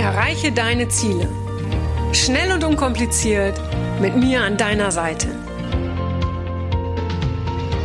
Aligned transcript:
Erreiche 0.00 0.50
deine 0.50 0.88
Ziele. 0.88 1.28
Schnell 2.14 2.52
und 2.52 2.64
unkompliziert 2.64 3.60
mit 4.00 4.16
mir 4.16 4.40
an 4.40 4.56
deiner 4.56 4.90
Seite. 4.90 5.28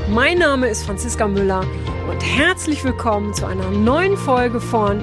Mein 0.09 0.37
Name 0.37 0.69
ist 0.69 0.83
Franziska 0.85 1.27
Müller 1.27 1.65
und 2.09 2.21
herzlich 2.21 2.85
willkommen 2.85 3.33
zu 3.33 3.45
einer 3.45 3.69
neuen 3.69 4.15
Folge 4.15 4.61
von 4.61 5.01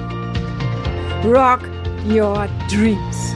Rock 1.23 1.59
Your 2.09 2.47
Dreams. 2.67 3.35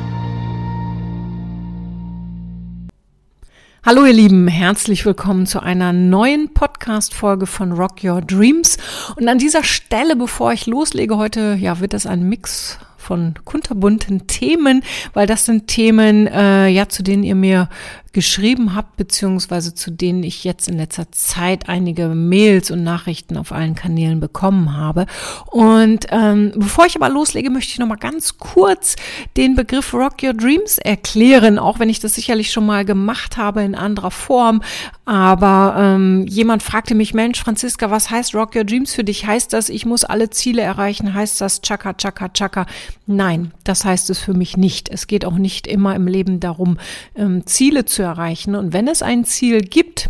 Hallo 3.85 4.05
ihr 4.05 4.13
Lieben, 4.13 4.47
herzlich 4.47 5.05
willkommen 5.05 5.45
zu 5.45 5.59
einer 5.59 5.93
neuen 5.93 6.51
Podcast-Folge 6.51 7.45
von 7.45 7.73
Rock 7.73 8.03
Your 8.03 8.21
Dreams. 8.21 8.79
Und 9.17 9.27
an 9.27 9.37
dieser 9.37 9.63
Stelle, 9.63 10.15
bevor 10.15 10.51
ich 10.51 10.65
loslege, 10.65 11.17
heute, 11.17 11.55
ja, 11.59 11.79
wird 11.79 11.93
das 11.93 12.07
ein 12.07 12.27
Mix 12.27 12.79
von 13.07 13.35
kunterbunten 13.45 14.27
Themen, 14.27 14.83
weil 15.13 15.27
das 15.27 15.45
sind 15.45 15.67
Themen, 15.67 16.27
äh, 16.27 16.67
ja, 16.67 16.89
zu 16.89 17.03
denen 17.03 17.23
ihr 17.23 17.35
mir 17.35 17.69
geschrieben 18.13 18.75
habt, 18.75 18.97
beziehungsweise 18.97 19.73
zu 19.73 19.91
denen 19.91 20.23
ich 20.23 20.43
jetzt 20.43 20.67
in 20.67 20.77
letzter 20.77 21.11
Zeit 21.11 21.69
einige 21.69 22.07
Mails 22.09 22.71
und 22.71 22.83
Nachrichten 22.83 23.37
auf 23.37 23.51
allen 23.51 23.75
Kanälen 23.75 24.19
bekommen 24.19 24.75
habe. 24.75 25.05
Und 25.47 26.07
ähm, 26.09 26.53
bevor 26.55 26.85
ich 26.85 26.95
aber 26.95 27.09
loslege, 27.09 27.49
möchte 27.49 27.71
ich 27.71 27.79
noch 27.79 27.87
mal 27.87 27.95
ganz 27.95 28.37
kurz 28.37 28.95
den 29.35 29.55
Begriff 29.55 29.93
Rock 29.93 30.23
Your 30.23 30.33
Dreams 30.33 30.77
erklären, 30.77 31.59
auch 31.59 31.79
wenn 31.79 31.89
ich 31.89 31.99
das 31.99 32.15
sicherlich 32.15 32.51
schon 32.51 32.65
mal 32.65 32.85
gemacht 32.85 33.37
habe 33.37 33.63
in 33.63 33.75
anderer 33.75 34.11
Form. 34.11 34.61
Aber 35.05 35.75
ähm, 35.77 36.25
jemand 36.27 36.63
fragte 36.63 36.95
mich, 36.95 37.13
Mensch, 37.13 37.39
Franziska, 37.39 37.91
was 37.91 38.09
heißt 38.09 38.35
Rock 38.35 38.55
Your 38.55 38.63
Dreams 38.63 38.93
für 38.93 39.03
dich? 39.03 39.25
Heißt 39.25 39.53
das, 39.53 39.69
ich 39.69 39.85
muss 39.85 40.03
alle 40.03 40.29
Ziele 40.29 40.61
erreichen? 40.61 41.13
Heißt 41.13 41.39
das 41.39 41.61
Chaka, 41.61 41.93
Chaka, 41.93 42.29
Chaka? 42.29 42.65
Nein, 43.05 43.53
das 43.63 43.85
heißt 43.85 44.09
es 44.09 44.19
für 44.19 44.33
mich 44.33 44.57
nicht. 44.57 44.89
Es 44.89 45.07
geht 45.07 45.23
auch 45.23 45.37
nicht 45.37 45.65
immer 45.65 45.95
im 45.95 46.07
Leben 46.07 46.39
darum, 46.39 46.77
ähm, 47.15 47.45
Ziele 47.45 47.85
zu 47.85 47.96
erreichen. 48.03 48.55
Und 48.55 48.73
wenn 48.73 48.87
es 48.87 49.01
ein 49.01 49.25
Ziel 49.25 49.61
gibt, 49.61 50.09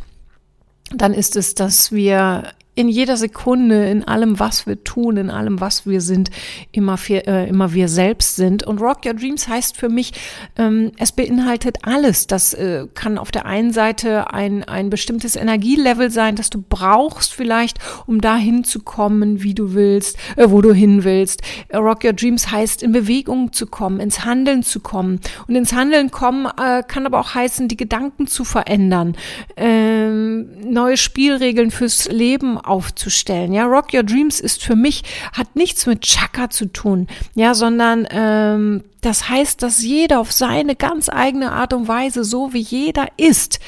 dann 0.94 1.14
ist 1.14 1.36
es, 1.36 1.56
dass 1.56 1.92
wir 1.92 2.52
in 2.78 2.90
jeder 2.90 3.18
Sekunde, 3.18 3.90
in 3.90 4.04
allem, 4.04 4.40
was 4.40 4.68
wir 4.68 4.84
tun, 4.84 5.18
in 5.18 5.32
allem, 5.32 5.60
was 5.60 5.88
wir 5.88 6.00
sind, 6.00 6.30
immer, 6.72 6.98
für, 6.98 7.26
äh, 7.26 7.50
immer 7.50 7.74
wir 7.74 7.88
selbst 7.88 8.36
sind. 8.36 8.62
Und 8.62 8.80
Rock 8.80 9.04
Your 9.04 9.16
Dreams 9.16 9.48
heißt 9.48 9.76
für 9.76 9.90
mich, 9.90 10.14
ähm, 10.58 10.92
es 11.00 11.12
beinhaltet 11.12 11.80
alles. 11.82 12.28
Das 12.28 12.54
äh, 12.54 12.86
kann 12.94 13.18
auf 13.18 13.32
der 13.32 13.48
einen 13.48 13.74
Seite 13.74 14.32
ein, 14.32 14.64
ein 14.64 14.92
bestimmtes 14.92 15.36
Energielevel 15.36 16.12
sein, 16.12 16.36
das 16.36 16.52
du 16.52 16.64
brauchst 16.70 17.34
vielleicht, 17.34 17.80
um 18.06 18.22
dahin 18.22 18.64
zu 18.64 18.82
kommen, 18.82 19.42
wie 19.42 19.56
du 19.56 19.74
willst, 19.74 20.16
äh, 20.36 20.52
wo 20.52 20.62
du 20.62 20.72
hin 20.72 21.04
willst. 21.04 21.42
Rock 21.74 22.04
Your 22.04 22.14
Dreams 22.14 22.52
heißt, 22.52 22.84
in 22.84 22.92
Bewegung 22.92 23.54
zu 23.54 23.66
kommen, 23.66 24.00
ins 24.00 24.24
Handeln 24.24 24.62
zu 24.62 24.82
kommen. 24.82 25.20
Und 25.48 25.56
ins 25.56 25.74
Handeln 25.74 26.12
kommen 26.12 26.46
äh, 26.46 26.84
kann 26.88 27.08
aber 27.08 27.22
auch 27.22 27.34
heißen, 27.34 27.68
die 27.70 27.78
Gedanken 27.78 28.28
zu 28.28 28.44
verändern, 28.44 29.18
ähm, 29.56 30.50
neue 30.64 30.98
Spielregeln 30.98 31.72
fürs 31.72 32.08
Leben 32.12 32.60
aufzustellen. 32.68 33.54
Ja, 33.54 33.66
Rock 33.66 33.94
Your 33.94 34.04
Dreams 34.04 34.40
ist 34.40 34.64
für 34.64 34.76
mich, 34.76 35.04
hat 35.34 35.56
nichts 35.56 35.86
mit 35.86 36.02
Chaka 36.02 36.50
zu 36.50 36.66
tun, 36.66 37.08
ja, 37.36 37.54
sondern 37.54 38.08
ähm, 38.12 38.84
das 39.02 39.30
heißt, 39.30 39.64
dass 39.64 39.82
jeder 39.84 40.20
auf 40.20 40.32
seine 40.32 40.76
ganz 40.76 41.10
eigene 41.10 41.52
Art 41.52 41.74
und 41.74 41.88
Weise, 41.88 42.24
so 42.24 42.54
wie 42.54 42.60
jeder 42.60 43.08
ist, 43.18 43.60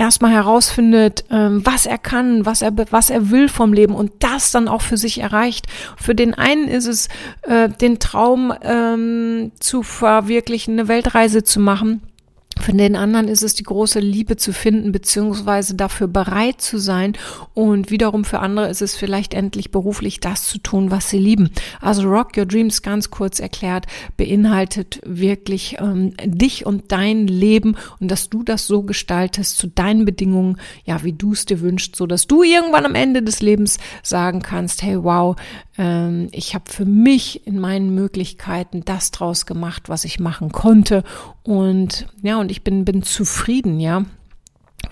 erstmal 0.00 0.32
herausfindet, 0.32 1.24
ähm, 1.30 1.60
was 1.64 1.84
er 1.84 1.98
kann, 1.98 2.46
was 2.46 2.62
er, 2.62 2.72
was 2.90 3.10
er 3.10 3.30
will 3.30 3.48
vom 3.48 3.74
Leben 3.74 3.94
und 3.94 4.12
das 4.20 4.50
dann 4.50 4.66
auch 4.66 4.80
für 4.80 4.96
sich 4.96 5.20
erreicht. 5.20 5.66
Für 5.96 6.14
den 6.14 6.32
einen 6.32 6.68
ist 6.68 6.86
es, 6.86 7.08
äh, 7.42 7.68
den 7.68 7.98
Traum 7.98 8.52
ähm, 8.62 9.52
zu 9.60 9.82
verwirklichen, 9.82 10.78
eine 10.78 10.88
Weltreise 10.88 11.44
zu 11.44 11.60
machen. 11.60 12.00
Für 12.60 12.72
den 12.72 12.94
anderen 12.94 13.28
ist 13.28 13.42
es 13.42 13.54
die 13.54 13.62
große 13.62 14.00
Liebe 14.00 14.36
zu 14.36 14.52
finden, 14.52 14.92
beziehungsweise 14.92 15.74
dafür 15.74 16.08
bereit 16.08 16.60
zu 16.60 16.78
sein. 16.78 17.14
Und 17.54 17.90
wiederum 17.90 18.24
für 18.24 18.40
andere 18.40 18.68
ist 18.68 18.82
es 18.82 18.94
vielleicht 18.94 19.34
endlich 19.34 19.70
beruflich 19.70 20.20
das 20.20 20.44
zu 20.44 20.58
tun, 20.58 20.90
was 20.90 21.08
sie 21.08 21.18
lieben. 21.18 21.50
Also 21.80 22.02
Rock 22.08 22.36
Your 22.36 22.46
Dreams 22.46 22.82
ganz 22.82 23.10
kurz 23.10 23.40
erklärt, 23.40 23.86
beinhaltet 24.16 25.00
wirklich 25.04 25.76
ähm, 25.80 26.12
dich 26.24 26.66
und 26.66 26.92
dein 26.92 27.26
Leben 27.26 27.76
und 27.98 28.10
dass 28.10 28.28
du 28.28 28.42
das 28.42 28.66
so 28.66 28.82
gestaltest 28.82 29.56
zu 29.56 29.66
deinen 29.66 30.04
Bedingungen, 30.04 30.58
ja, 30.84 31.02
wie 31.02 31.12
du 31.12 31.32
es 31.32 31.46
dir 31.46 31.60
wünschst, 31.60 31.96
so 31.96 32.06
dass 32.06 32.26
du 32.26 32.42
irgendwann 32.42 32.86
am 32.86 32.94
Ende 32.94 33.22
des 33.22 33.40
Lebens 33.40 33.78
sagen 34.02 34.42
kannst, 34.42 34.82
hey, 34.82 35.02
wow, 35.02 35.36
ähm, 35.78 36.28
ich 36.32 36.54
habe 36.54 36.70
für 36.70 36.84
mich 36.84 37.46
in 37.46 37.58
meinen 37.58 37.94
Möglichkeiten 37.94 38.84
das 38.84 39.10
draus 39.10 39.46
gemacht, 39.46 39.88
was 39.88 40.04
ich 40.04 40.20
machen 40.20 40.52
konnte. 40.52 41.04
Und 41.42 42.06
ja, 42.22 42.38
und 42.38 42.50
ich 42.50 42.62
bin, 42.62 42.84
bin 42.84 43.02
zufrieden, 43.02 43.80
ja. 43.80 44.04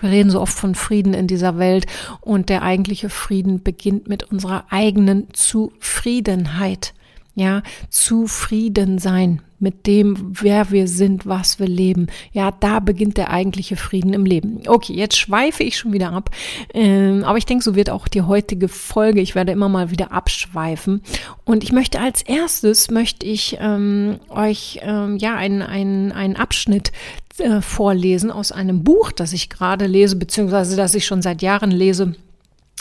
Wir 0.01 0.11
reden 0.11 0.29
so 0.29 0.39
oft 0.39 0.53
von 0.53 0.75
Frieden 0.75 1.13
in 1.13 1.27
dieser 1.27 1.57
Welt 1.57 1.85
und 2.21 2.49
der 2.49 2.61
eigentliche 2.61 3.09
Frieden 3.09 3.63
beginnt 3.63 4.07
mit 4.07 4.23
unserer 4.23 4.65
eigenen 4.69 5.33
Zufriedenheit. 5.33 6.93
Ja, 7.39 7.63
zufrieden 7.89 8.99
sein 8.99 9.41
mit 9.59 9.87
dem, 9.87 10.35
wer 10.41 10.71
wir 10.71 10.89
sind, 10.89 11.25
was 11.25 11.57
wir 11.57 11.69
leben. 11.69 12.07
Ja, 12.33 12.51
da 12.51 12.81
beginnt 12.81 13.15
der 13.15 13.29
eigentliche 13.29 13.77
Frieden 13.77 14.11
im 14.11 14.25
Leben. 14.25 14.59
Okay, 14.67 14.91
jetzt 14.91 15.17
schweife 15.17 15.63
ich 15.63 15.77
schon 15.77 15.93
wieder 15.93 16.11
ab. 16.11 16.31
Ähm, 16.73 17.23
aber 17.23 17.37
ich 17.37 17.45
denke, 17.45 17.63
so 17.63 17.75
wird 17.75 17.91
auch 17.91 18.09
die 18.09 18.23
heutige 18.23 18.67
Folge. 18.67 19.21
Ich 19.21 19.35
werde 19.35 19.53
immer 19.53 19.69
mal 19.69 19.89
wieder 19.89 20.11
abschweifen. 20.11 21.01
Und 21.45 21.63
ich 21.63 21.71
möchte 21.71 22.01
als 22.01 22.23
erstes, 22.23 22.91
möchte 22.91 23.25
ich 23.25 23.57
ähm, 23.61 24.19
euch 24.27 24.81
ähm, 24.83 25.15
ja 25.15 25.35
einen, 25.35 25.61
einen, 25.61 26.35
Abschnitt 26.35 26.91
äh, 27.37 27.61
vorlesen 27.61 28.31
aus 28.31 28.51
einem 28.51 28.83
Buch, 28.83 29.13
das 29.13 29.31
ich 29.31 29.49
gerade 29.49 29.87
lese, 29.87 30.17
beziehungsweise 30.17 30.75
das 30.75 30.93
ich 30.93 31.05
schon 31.05 31.21
seit 31.21 31.41
Jahren 31.41 31.71
lese 31.71 32.15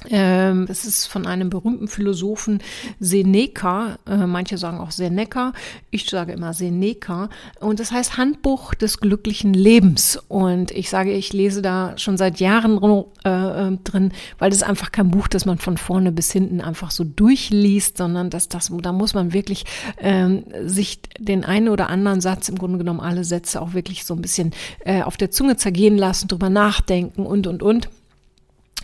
es 0.04 0.84
ist 0.84 1.06
von 1.06 1.26
einem 1.26 1.50
berühmten 1.50 1.88
Philosophen 1.88 2.62
Seneca, 3.00 3.98
äh, 4.06 4.26
manche 4.26 4.56
sagen 4.56 4.78
auch 4.78 4.92
Seneca, 4.92 5.52
ich 5.90 6.08
sage 6.08 6.32
immer 6.32 6.54
Seneca, 6.54 7.28
und 7.58 7.80
das 7.80 7.90
heißt 7.90 8.16
Handbuch 8.16 8.74
des 8.74 9.00
glücklichen 9.00 9.54
Lebens. 9.54 10.16
Und 10.28 10.70
ich 10.70 10.88
sage, 10.88 11.12
ich 11.12 11.32
lese 11.32 11.62
da 11.62 11.98
schon 11.98 12.16
seit 12.16 12.38
Jahren 12.38 12.78
äh, 13.24 13.28
äh, 13.28 13.78
drin, 13.82 14.12
weil 14.38 14.50
das 14.50 14.58
ist 14.58 14.68
einfach 14.68 14.92
kein 14.92 15.10
Buch, 15.10 15.26
das 15.26 15.46
man 15.46 15.58
von 15.58 15.76
vorne 15.76 16.12
bis 16.12 16.30
hinten 16.30 16.60
einfach 16.60 16.92
so 16.92 17.02
durchliest, 17.02 17.98
sondern 17.98 18.30
dass 18.30 18.48
das, 18.48 18.70
da 18.80 18.92
muss 18.92 19.14
man 19.14 19.32
wirklich 19.32 19.64
ähm, 19.98 20.44
sich 20.64 21.00
den 21.18 21.44
einen 21.44 21.68
oder 21.68 21.88
anderen 21.88 22.20
Satz, 22.20 22.48
im 22.48 22.56
Grunde 22.56 22.78
genommen 22.78 23.00
alle 23.00 23.24
Sätze 23.24 23.60
auch 23.60 23.74
wirklich 23.74 24.04
so 24.04 24.14
ein 24.14 24.22
bisschen 24.22 24.52
äh, 24.84 25.02
auf 25.02 25.16
der 25.16 25.32
Zunge 25.32 25.56
zergehen 25.56 25.98
lassen, 25.98 26.28
drüber 26.28 26.50
nachdenken 26.50 27.26
und 27.26 27.48
und 27.48 27.64
und. 27.64 27.88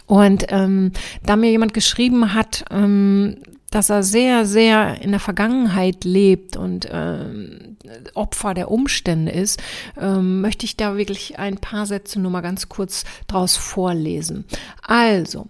Und 0.06 0.46
ähm, 0.48 0.92
da 1.24 1.36
mir 1.36 1.50
jemand 1.50 1.74
geschrieben 1.74 2.34
hat, 2.34 2.64
ähm, 2.70 3.36
dass 3.74 3.90
er 3.90 4.04
sehr, 4.04 4.46
sehr 4.46 5.02
in 5.02 5.10
der 5.10 5.20
Vergangenheit 5.20 6.04
lebt 6.04 6.56
und 6.56 6.88
ähm, 6.92 7.76
Opfer 8.14 8.54
der 8.54 8.70
Umstände 8.70 9.32
ist, 9.32 9.60
ähm, 10.00 10.40
möchte 10.40 10.64
ich 10.64 10.76
da 10.76 10.96
wirklich 10.96 11.40
ein 11.40 11.56
paar 11.56 11.84
Sätze 11.84 12.20
nur 12.20 12.30
mal 12.30 12.40
ganz 12.40 12.68
kurz 12.68 13.04
draus 13.26 13.56
vorlesen. 13.56 14.44
Also, 14.82 15.48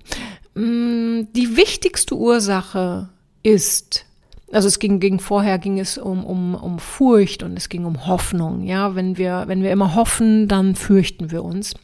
mh, 0.55 0.65
mm, 0.65 1.29
die 1.35 1.57
wichtigste 1.57 2.17
Ursache 2.17 3.11
ist, 3.43 4.07
also 4.51 4.69
es 4.69 4.79
ging, 4.79 5.01
ging 5.01 5.21
vorher 5.21 5.59
ging 5.59 5.79
es 5.79 5.99
um, 5.99 6.25
um, 6.25 6.55
um 6.55 6.79
Furcht 6.79 7.43
und 7.43 7.59
es 7.59 7.69
ging 7.69 7.85
um 7.85 8.07
Hoffnung. 8.07 8.63
Ja, 8.65 8.95
wenn 8.95 9.19
wir, 9.19 9.45
wenn 9.49 9.63
wir 9.63 9.71
immer 9.71 9.95
hoffen, 9.95 10.49
dann 10.49 10.77
fürchten 10.77 11.31
wir 11.31 11.45
uns. 11.45 11.75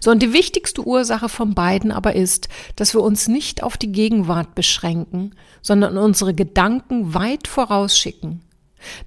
So, 0.00 0.10
und 0.10 0.22
die 0.22 0.32
wichtigste 0.32 0.86
Ursache 0.86 1.28
von 1.28 1.54
beiden 1.54 1.92
aber 1.92 2.14
ist, 2.14 2.48
dass 2.76 2.94
wir 2.94 3.02
uns 3.02 3.28
nicht 3.28 3.62
auf 3.62 3.76
die 3.76 3.92
Gegenwart 3.92 4.54
beschränken, 4.54 5.34
sondern 5.60 5.96
unsere 5.98 6.34
Gedanken 6.34 7.14
weit 7.14 7.48
vorausschicken. 7.48 8.42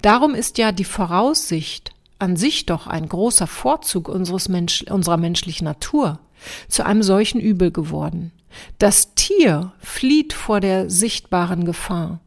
Darum 0.01 0.36
ist 0.36 0.57
ja 0.57 0.71
die 0.71 0.86
Voraussicht 0.86 1.92
an 2.19 2.38
sich 2.38 2.65
doch 2.65 2.88
ein 2.88 3.10
großer 3.10 3.48
Vorzug 3.48 4.07
unseres 4.07 4.48
Mensch, 4.48 4.83
unserer 4.83 5.18
menschlichen 5.18 5.65
Natur 5.65 6.19
zu 6.69 6.86
einem 6.86 7.04
solchen 7.04 7.39
Übel 7.39 7.71
geworden. 7.71 8.31
Das 8.77 9.15
Tier 9.15 9.74
flieht 9.80 10.33
vor 10.33 10.60
der 10.62 10.89
sichtbaren 10.89 11.65
Gefahr. 11.65 12.19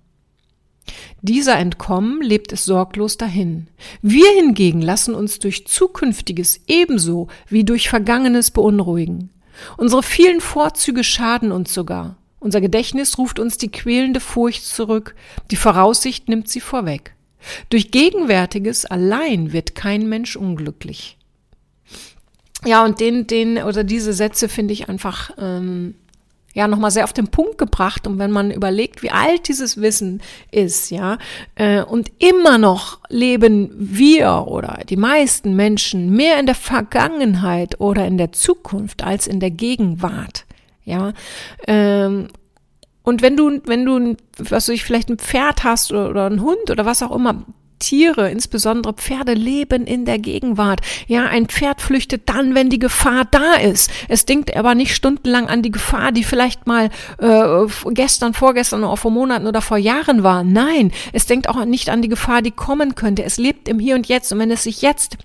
Dieser 1.22 1.56
entkommen, 1.56 2.22
lebt 2.22 2.52
es 2.52 2.64
sorglos 2.64 3.16
dahin. 3.16 3.68
Wir 4.02 4.30
hingegen 4.36 4.80
lassen 4.80 5.14
uns 5.14 5.38
durch 5.38 5.66
Zukünftiges 5.66 6.60
ebenso 6.66 7.28
wie 7.48 7.64
durch 7.64 7.88
Vergangenes 7.88 8.50
beunruhigen. 8.50 9.30
Unsere 9.76 10.02
vielen 10.02 10.40
Vorzüge 10.40 11.04
schaden 11.04 11.52
uns 11.52 11.74
sogar. 11.74 12.16
Unser 12.40 12.60
Gedächtnis 12.60 13.18
ruft 13.18 13.38
uns 13.38 13.58
die 13.58 13.70
quälende 13.70 14.20
Furcht 14.20 14.64
zurück, 14.64 15.16
die 15.50 15.56
Voraussicht 15.56 16.28
nimmt 16.28 16.48
sie 16.48 16.60
vorweg. 16.60 17.14
Durch 17.70 17.90
Gegenwärtiges 17.90 18.84
allein 18.84 19.52
wird 19.52 19.74
kein 19.74 20.08
Mensch 20.08 20.36
unglücklich. 20.36 21.16
Ja, 22.64 22.84
und 22.84 23.00
den, 23.00 23.26
den 23.26 23.58
oder 23.58 23.84
diese 23.84 24.12
Sätze 24.12 24.48
finde 24.48 24.74
ich 24.74 24.88
einfach 24.88 25.30
ähm, 25.38 25.94
ja 26.58 26.66
nochmal 26.66 26.90
sehr 26.90 27.04
auf 27.04 27.12
den 27.12 27.28
Punkt 27.28 27.56
gebracht. 27.56 28.06
Und 28.06 28.18
wenn 28.18 28.32
man 28.32 28.50
überlegt, 28.50 29.02
wie 29.02 29.10
alt 29.10 29.48
dieses 29.48 29.80
Wissen 29.80 30.20
ist, 30.50 30.90
ja, 30.90 31.18
äh, 31.54 31.82
und 31.82 32.10
immer 32.18 32.58
noch 32.58 32.98
leben 33.08 33.70
wir 33.78 34.46
oder 34.48 34.80
die 34.88 34.96
meisten 34.96 35.54
Menschen 35.54 36.10
mehr 36.10 36.38
in 36.40 36.46
der 36.46 36.56
Vergangenheit 36.56 37.80
oder 37.80 38.06
in 38.06 38.18
der 38.18 38.32
Zukunft 38.32 39.04
als 39.04 39.26
in 39.28 39.38
der 39.38 39.52
Gegenwart. 39.52 40.44
Ja, 40.84 41.12
ähm, 41.66 42.28
und 43.04 43.22
wenn 43.22 43.36
du, 43.36 43.60
wenn 43.64 43.84
du, 43.84 44.16
was 44.38 44.68
weiß 44.68 44.68
ich, 44.70 44.84
vielleicht 44.84 45.08
ein 45.10 45.18
Pferd 45.18 45.64
hast 45.64 45.92
oder, 45.92 46.10
oder 46.10 46.26
ein 46.26 46.42
Hund 46.42 46.70
oder 46.70 46.84
was 46.84 47.02
auch 47.02 47.14
immer, 47.14 47.44
Tiere, 47.78 48.30
insbesondere 48.30 48.92
Pferde, 48.92 49.34
leben 49.34 49.86
in 49.86 50.04
der 50.04 50.18
Gegenwart. 50.18 50.80
Ja, 51.06 51.26
ein 51.26 51.46
Pferd 51.46 51.80
flüchtet 51.80 52.28
dann, 52.28 52.54
wenn 52.54 52.70
die 52.70 52.78
Gefahr 52.78 53.24
da 53.30 53.54
ist. 53.54 53.90
Es 54.08 54.26
denkt 54.26 54.56
aber 54.56 54.74
nicht 54.74 54.94
stundenlang 54.94 55.48
an 55.48 55.62
die 55.62 55.70
Gefahr, 55.70 56.12
die 56.12 56.24
vielleicht 56.24 56.66
mal 56.66 56.90
äh, 57.18 57.66
gestern, 57.90 58.34
vorgestern 58.34 58.84
oder 58.84 58.96
vor 58.96 59.10
Monaten 59.10 59.46
oder 59.46 59.60
vor 59.60 59.78
Jahren 59.78 60.22
war. 60.22 60.44
Nein, 60.44 60.92
es 61.12 61.26
denkt 61.26 61.48
auch 61.48 61.64
nicht 61.64 61.88
an 61.90 62.02
die 62.02 62.08
Gefahr, 62.08 62.42
die 62.42 62.50
kommen 62.50 62.94
könnte. 62.94 63.24
Es 63.24 63.38
lebt 63.38 63.68
im 63.68 63.78
Hier 63.78 63.94
und 63.94 64.06
Jetzt. 64.08 64.32
Und 64.32 64.38
wenn 64.38 64.50
es 64.50 64.64
sich 64.64 64.82
jetzt 64.82 65.18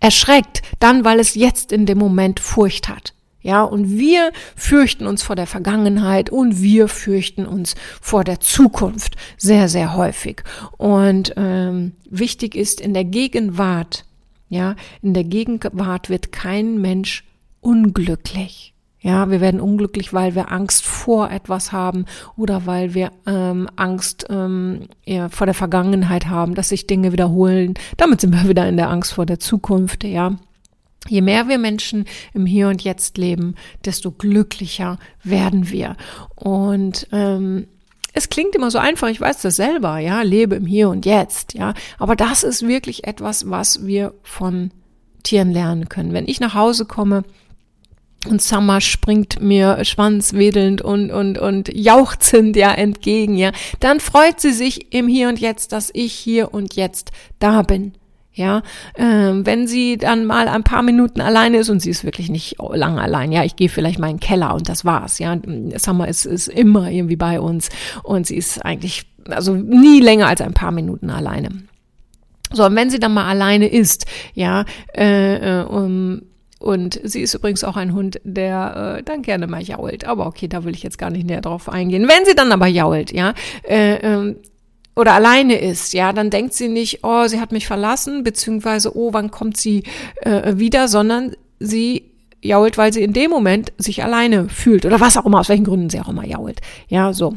erschreckt, 0.00 0.62
dann, 0.78 1.04
weil 1.04 1.20
es 1.20 1.34
jetzt 1.34 1.72
in 1.72 1.86
dem 1.86 1.98
Moment 1.98 2.40
Furcht 2.40 2.88
hat. 2.88 3.14
Ja, 3.44 3.62
und 3.62 3.90
wir 3.90 4.32
fürchten 4.56 5.06
uns 5.06 5.22
vor 5.22 5.36
der 5.36 5.46
Vergangenheit 5.46 6.30
und 6.30 6.62
wir 6.62 6.88
fürchten 6.88 7.44
uns 7.44 7.74
vor 8.00 8.24
der 8.24 8.40
Zukunft 8.40 9.16
sehr, 9.36 9.68
sehr 9.68 9.94
häufig. 9.94 10.42
Und 10.78 11.34
ähm, 11.36 11.92
wichtig 12.08 12.54
ist 12.54 12.80
in 12.80 12.94
der 12.94 13.04
Gegenwart, 13.04 14.06
ja, 14.48 14.76
in 15.02 15.12
der 15.12 15.24
Gegenwart 15.24 16.08
wird 16.08 16.32
kein 16.32 16.80
Mensch 16.80 17.24
unglücklich. 17.60 18.72
Ja, 19.00 19.30
wir 19.30 19.42
werden 19.42 19.60
unglücklich, 19.60 20.14
weil 20.14 20.34
wir 20.34 20.50
Angst 20.50 20.86
vor 20.86 21.30
etwas 21.30 21.70
haben 21.70 22.06
oder 22.38 22.64
weil 22.64 22.94
wir 22.94 23.12
ähm, 23.26 23.68
Angst 23.76 24.24
ähm, 24.30 24.88
ja, 25.04 25.28
vor 25.28 25.44
der 25.44 25.52
Vergangenheit 25.52 26.28
haben, 26.28 26.54
dass 26.54 26.70
sich 26.70 26.86
Dinge 26.86 27.12
wiederholen. 27.12 27.74
Damit 27.98 28.22
sind 28.22 28.32
wir 28.32 28.48
wieder 28.48 28.66
in 28.66 28.78
der 28.78 28.88
Angst 28.88 29.12
vor 29.12 29.26
der 29.26 29.38
Zukunft, 29.38 30.02
ja. 30.04 30.34
Je 31.08 31.20
mehr 31.20 31.48
wir 31.48 31.58
Menschen 31.58 32.06
im 32.32 32.46
Hier 32.46 32.68
und 32.68 32.82
Jetzt 32.82 33.18
leben, 33.18 33.54
desto 33.84 34.10
glücklicher 34.10 34.98
werden 35.22 35.70
wir. 35.70 35.96
Und 36.34 37.06
ähm, 37.12 37.66
es 38.14 38.28
klingt 38.28 38.54
immer 38.54 38.70
so 38.70 38.78
einfach, 38.78 39.08
ich 39.08 39.20
weiß 39.20 39.42
das 39.42 39.56
selber, 39.56 39.98
ja, 39.98 40.22
lebe 40.22 40.54
im 40.54 40.66
Hier 40.66 40.88
und 40.88 41.04
Jetzt, 41.04 41.54
ja. 41.54 41.74
Aber 41.98 42.16
das 42.16 42.42
ist 42.42 42.66
wirklich 42.66 43.06
etwas, 43.06 43.50
was 43.50 43.86
wir 43.86 44.14
von 44.22 44.70
Tieren 45.24 45.52
lernen 45.52 45.88
können. 45.88 46.12
Wenn 46.12 46.28
ich 46.28 46.40
nach 46.40 46.54
Hause 46.54 46.86
komme, 46.86 47.24
und 48.26 48.40
Summer 48.40 48.80
springt 48.80 49.40
mir 49.40 49.84
schwanzwedelnd 49.84 50.80
und, 50.80 51.10
und, 51.10 51.38
und 51.38 51.68
jauchzend 51.74 52.56
ja 52.56 52.72
entgegen, 52.72 53.36
ja. 53.36 53.52
Dann 53.80 54.00
freut 54.00 54.40
sie 54.40 54.52
sich 54.52 54.94
im 54.94 55.08
Hier 55.08 55.28
und 55.28 55.40
Jetzt, 55.40 55.72
dass 55.72 55.90
ich 55.92 56.12
hier 56.14 56.54
und 56.54 56.74
jetzt 56.74 57.10
da 57.38 57.62
bin. 57.62 57.92
Ja, 58.36 58.62
ähm, 58.96 59.46
wenn 59.46 59.68
sie 59.68 59.96
dann 59.96 60.24
mal 60.24 60.48
ein 60.48 60.64
paar 60.64 60.82
Minuten 60.82 61.20
alleine 61.20 61.58
ist 61.58 61.70
und 61.70 61.78
sie 61.80 61.90
ist 61.90 62.02
wirklich 62.02 62.30
nicht 62.30 62.56
lange 62.58 63.00
allein, 63.00 63.30
ja, 63.30 63.44
ich 63.44 63.54
gehe 63.54 63.68
vielleicht 63.68 64.00
mal 64.00 64.10
in 64.10 64.16
den 64.16 64.20
Keller 64.20 64.54
und 64.54 64.68
das 64.68 64.84
war's, 64.84 65.20
ja. 65.20 65.38
Summer 65.76 66.08
ist, 66.08 66.24
ist 66.24 66.48
immer 66.48 66.90
irgendwie 66.90 67.14
bei 67.14 67.40
uns 67.40 67.68
und 68.02 68.26
sie 68.26 68.36
ist 68.36 68.64
eigentlich, 68.64 69.06
also 69.28 69.54
nie 69.54 70.00
länger 70.00 70.26
als 70.26 70.40
ein 70.40 70.52
paar 70.52 70.72
Minuten 70.72 71.10
alleine. 71.10 71.50
So, 72.52 72.64
und 72.64 72.74
wenn 72.74 72.90
sie 72.90 72.98
dann 72.98 73.14
mal 73.14 73.26
alleine 73.26 73.68
ist, 73.68 74.06
ja, 74.34 74.64
äh, 74.96 75.60
äh 75.60 75.64
um, 75.64 76.22
und 76.58 76.98
sie 77.04 77.20
ist 77.20 77.34
übrigens 77.34 77.62
auch 77.62 77.76
ein 77.76 77.92
Hund, 77.92 78.20
der 78.24 78.96
äh, 78.98 79.02
dann 79.02 79.22
gerne 79.22 79.46
mal 79.46 79.62
jault. 79.62 80.06
Aber 80.06 80.26
okay, 80.26 80.48
da 80.48 80.64
will 80.64 80.74
ich 80.74 80.82
jetzt 80.82 80.98
gar 80.98 81.10
nicht 81.10 81.26
näher 81.26 81.42
drauf 81.42 81.68
eingehen. 81.68 82.08
Wenn 82.08 82.24
sie 82.24 82.34
dann 82.34 82.52
aber 82.52 82.66
jault, 82.66 83.12
ja, 83.12 83.34
äh, 83.68 83.96
äh, 83.96 84.34
oder 84.96 85.14
alleine 85.14 85.58
ist, 85.58 85.92
ja, 85.92 86.12
dann 86.12 86.30
denkt 86.30 86.54
sie 86.54 86.68
nicht, 86.68 87.00
oh, 87.02 87.26
sie 87.26 87.40
hat 87.40 87.52
mich 87.52 87.66
verlassen, 87.66 88.22
beziehungsweise, 88.22 88.96
oh, 88.96 89.12
wann 89.12 89.30
kommt 89.30 89.56
sie 89.56 89.82
äh, 90.22 90.56
wieder, 90.56 90.88
sondern 90.88 91.34
sie 91.58 92.10
jault, 92.40 92.78
weil 92.78 92.92
sie 92.92 93.02
in 93.02 93.12
dem 93.12 93.30
Moment 93.30 93.72
sich 93.78 94.04
alleine 94.04 94.48
fühlt 94.48 94.84
oder 94.84 95.00
was 95.00 95.16
auch 95.16 95.26
immer, 95.26 95.40
aus 95.40 95.48
welchen 95.48 95.64
Gründen 95.64 95.90
sie 95.90 96.00
auch 96.00 96.08
immer 96.08 96.26
jault. 96.26 96.60
Ja, 96.88 97.12
so. 97.12 97.36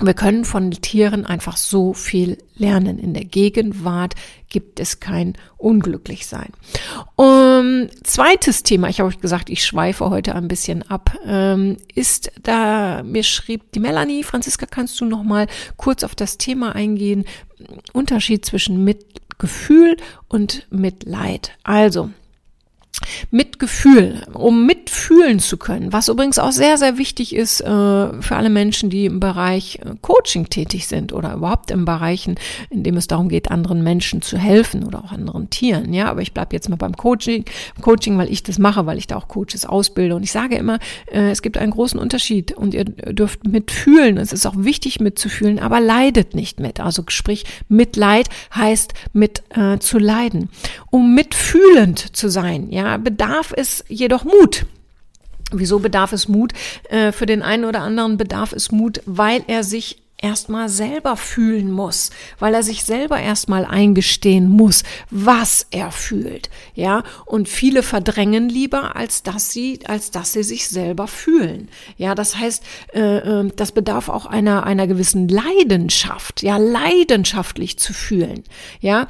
Wir 0.00 0.12
können 0.12 0.44
von 0.44 0.70
Tieren 0.70 1.24
einfach 1.24 1.56
so 1.56 1.94
viel 1.94 2.36
lernen. 2.56 2.98
In 2.98 3.14
der 3.14 3.24
Gegenwart 3.24 4.14
gibt 4.50 4.78
es 4.78 5.00
kein 5.00 5.34
Unglücklichsein. 5.56 6.50
Um, 7.16 7.88
zweites 8.04 8.62
Thema, 8.62 8.88
ich 8.88 9.00
habe 9.00 9.08
euch 9.08 9.20
gesagt, 9.20 9.48
ich 9.48 9.64
schweife 9.64 10.10
heute 10.10 10.34
ein 10.34 10.48
bisschen 10.48 10.82
ab, 10.82 11.16
ähm, 11.24 11.78
ist 11.94 12.30
da, 12.42 13.02
mir 13.02 13.22
schrieb 13.22 13.72
die 13.72 13.80
Melanie, 13.80 14.22
Franziska, 14.22 14.66
kannst 14.66 15.00
du 15.00 15.06
noch 15.06 15.22
mal 15.22 15.46
kurz 15.76 16.04
auf 16.04 16.14
das 16.14 16.36
Thema 16.36 16.74
eingehen? 16.74 17.24
Unterschied 17.94 18.44
zwischen 18.44 18.84
Mitgefühl 18.84 19.96
und 20.28 20.66
Mitleid. 20.70 21.52
Also, 21.64 22.10
Mitgefühl, 23.30 24.22
um 24.32 24.66
mitfühlen 24.66 25.38
zu 25.38 25.56
können, 25.56 25.92
was 25.92 26.08
übrigens 26.08 26.38
auch 26.38 26.52
sehr, 26.52 26.78
sehr 26.78 26.98
wichtig 26.98 27.34
ist 27.34 27.60
äh, 27.60 27.64
für 27.64 28.36
alle 28.36 28.50
Menschen, 28.50 28.90
die 28.90 29.06
im 29.06 29.20
Bereich 29.20 29.80
äh, 29.84 29.94
Coaching 30.00 30.48
tätig 30.48 30.86
sind 30.86 31.12
oder 31.12 31.34
überhaupt 31.34 31.70
in 31.70 31.84
Bereichen, 31.84 32.36
in 32.70 32.82
dem 32.82 32.96
es 32.96 33.06
darum 33.06 33.28
geht, 33.28 33.50
anderen 33.50 33.82
Menschen 33.82 34.22
zu 34.22 34.38
helfen 34.38 34.84
oder 34.84 35.04
auch 35.04 35.12
anderen 35.12 35.50
Tieren. 35.50 35.92
Ja, 35.92 36.10
aber 36.10 36.22
ich 36.22 36.32
bleibe 36.32 36.54
jetzt 36.54 36.68
mal 36.68 36.76
beim 36.76 36.96
Coaching, 36.96 37.44
Coaching, 37.80 38.18
weil 38.18 38.30
ich 38.30 38.42
das 38.42 38.58
mache, 38.58 38.86
weil 38.86 38.98
ich 38.98 39.06
da 39.06 39.16
auch 39.16 39.28
Coaches 39.28 39.66
ausbilde. 39.66 40.14
Und 40.16 40.22
ich 40.22 40.32
sage 40.32 40.56
immer, 40.56 40.78
äh, 41.10 41.30
es 41.30 41.42
gibt 41.42 41.58
einen 41.58 41.72
großen 41.72 41.98
Unterschied 41.98 42.52
und 42.52 42.74
ihr 42.74 42.84
dürft 42.84 43.46
mitfühlen. 43.46 44.16
Es 44.16 44.32
ist 44.32 44.46
auch 44.46 44.54
wichtig 44.56 45.00
mitzufühlen, 45.00 45.58
aber 45.58 45.80
leidet 45.80 46.34
nicht 46.34 46.60
mit. 46.60 46.80
Also 46.80 47.04
sprich, 47.08 47.44
Mitleid 47.68 48.28
heißt 48.54 48.94
mit 49.12 49.42
äh, 49.50 49.78
zu 49.78 49.98
leiden. 49.98 50.48
Um 50.90 51.14
mitfühlend 51.14 52.16
zu 52.16 52.28
sein, 52.28 52.70
ja, 52.70 52.85
bedarf 52.98 53.52
es 53.56 53.84
jedoch 53.88 54.24
Mut. 54.24 54.66
Wieso 55.52 55.78
bedarf 55.78 56.12
es 56.12 56.28
Mut? 56.28 56.52
Äh, 56.88 57.12
für 57.12 57.26
den 57.26 57.42
einen 57.42 57.64
oder 57.64 57.80
anderen 57.82 58.16
bedarf 58.16 58.52
es 58.52 58.72
Mut, 58.72 59.00
weil 59.06 59.44
er 59.46 59.62
sich 59.62 60.02
erstmal 60.18 60.68
selber 60.68 61.16
fühlen 61.16 61.70
muss, 61.70 62.10
weil 62.38 62.54
er 62.54 62.62
sich 62.62 62.84
selber 62.84 63.20
erstmal 63.20 63.64
eingestehen 63.64 64.48
muss, 64.48 64.82
was 65.10 65.66
er 65.70 65.92
fühlt, 65.92 66.48
ja, 66.74 67.02
und 67.26 67.48
viele 67.48 67.82
verdrängen 67.82 68.48
lieber, 68.48 68.96
als 68.96 69.22
dass 69.22 69.50
sie, 69.52 69.80
als 69.86 70.10
dass 70.10 70.32
sie 70.32 70.42
sich 70.42 70.68
selber 70.68 71.06
fühlen, 71.06 71.68
ja, 71.98 72.14
das 72.14 72.36
heißt, 72.36 72.62
äh, 72.94 73.18
äh 73.18 73.50
das 73.54 73.72
bedarf 73.72 74.08
auch 74.08 74.26
einer, 74.26 74.64
einer 74.64 74.86
gewissen 74.86 75.28
Leidenschaft, 75.28 76.42
ja, 76.42 76.56
leidenschaftlich 76.56 77.78
zu 77.78 77.92
fühlen, 77.92 78.42
ja, 78.80 79.08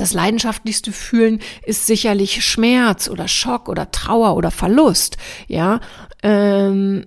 das 0.00 0.12
leidenschaftlichste 0.12 0.92
Fühlen 0.92 1.40
ist 1.64 1.86
sicherlich 1.86 2.44
Schmerz 2.44 3.08
oder 3.08 3.28
Schock 3.28 3.68
oder 3.68 3.90
Trauer 3.90 4.36
oder 4.36 4.50
Verlust, 4.50 5.16
ja. 5.48 5.80
Ähm, 6.22 7.06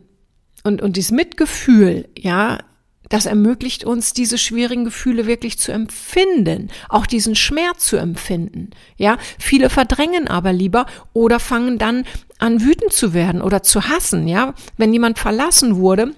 und, 0.64 0.82
und 0.82 0.98
dieses 0.98 1.12
Mitgefühl, 1.12 2.10
ja, 2.18 2.60
das 3.10 3.26
ermöglicht 3.26 3.86
uns, 3.86 4.14
diese 4.14 4.38
schwierigen 4.38 4.84
Gefühle 4.84 5.28
wirklich 5.28 5.58
zu 5.58 5.72
empfinden, 5.72 6.70
auch 6.90 7.06
diesen 7.06 7.36
Schmerz 7.36 7.86
zu 7.86 7.98
empfinden. 7.98 8.72
Ja, 8.98 9.18
viele 9.40 9.70
verdrängen 9.70 10.28
aber 10.28 10.52
lieber 10.52 10.86
oder 11.14 11.40
fangen 11.40 11.78
dann 11.78 12.06
an 12.40 12.62
wütend 12.62 12.92
zu 12.92 13.14
werden 13.14 13.42
oder 13.42 13.64
zu 13.64 13.88
hassen. 13.88 14.28
Ja, 14.28 14.54
wenn 14.76 14.94
jemand 14.94 15.20
verlassen 15.20 15.78
wurde, 15.78 16.14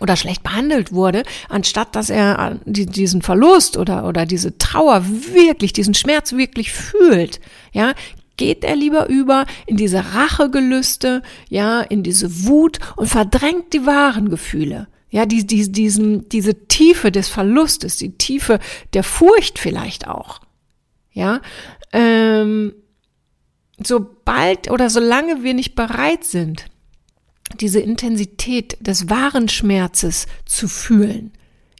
oder 0.00 0.16
schlecht 0.16 0.42
behandelt 0.42 0.92
wurde, 0.92 1.22
anstatt 1.48 1.94
dass 1.94 2.10
er 2.10 2.58
diesen 2.64 3.22
Verlust 3.22 3.76
oder, 3.76 4.06
oder 4.06 4.26
diese 4.26 4.58
Trauer 4.58 5.04
wirklich, 5.06 5.72
diesen 5.72 5.94
Schmerz 5.94 6.32
wirklich 6.32 6.72
fühlt, 6.72 7.40
ja, 7.72 7.94
geht 8.36 8.64
er 8.64 8.76
lieber 8.76 9.08
über 9.08 9.46
in 9.66 9.76
diese 9.76 10.04
Rachegelüste, 10.14 11.22
ja, 11.48 11.80
in 11.80 12.02
diese 12.02 12.46
Wut 12.46 12.78
und 12.96 13.06
verdrängt 13.06 13.72
die 13.72 13.86
wahren 13.86 14.28
Gefühle. 14.28 14.88
Ja, 15.10 15.26
die, 15.26 15.46
die, 15.46 15.70
diesen, 15.70 16.28
diese 16.28 16.66
Tiefe 16.66 17.12
des 17.12 17.28
Verlustes, 17.28 17.98
die 17.98 18.18
Tiefe 18.18 18.58
der 18.94 19.04
Furcht 19.04 19.60
vielleicht 19.60 20.08
auch. 20.08 20.40
Ja, 21.12 21.40
ähm, 21.92 22.74
sobald 23.78 24.70
oder 24.72 24.90
solange 24.90 25.44
wir 25.44 25.54
nicht 25.54 25.76
bereit 25.76 26.24
sind, 26.24 26.66
diese 27.60 27.80
Intensität 27.80 28.76
des 28.80 29.08
wahren 29.10 29.48
Schmerzes 29.48 30.26
zu 30.44 30.68
fühlen. 30.68 31.32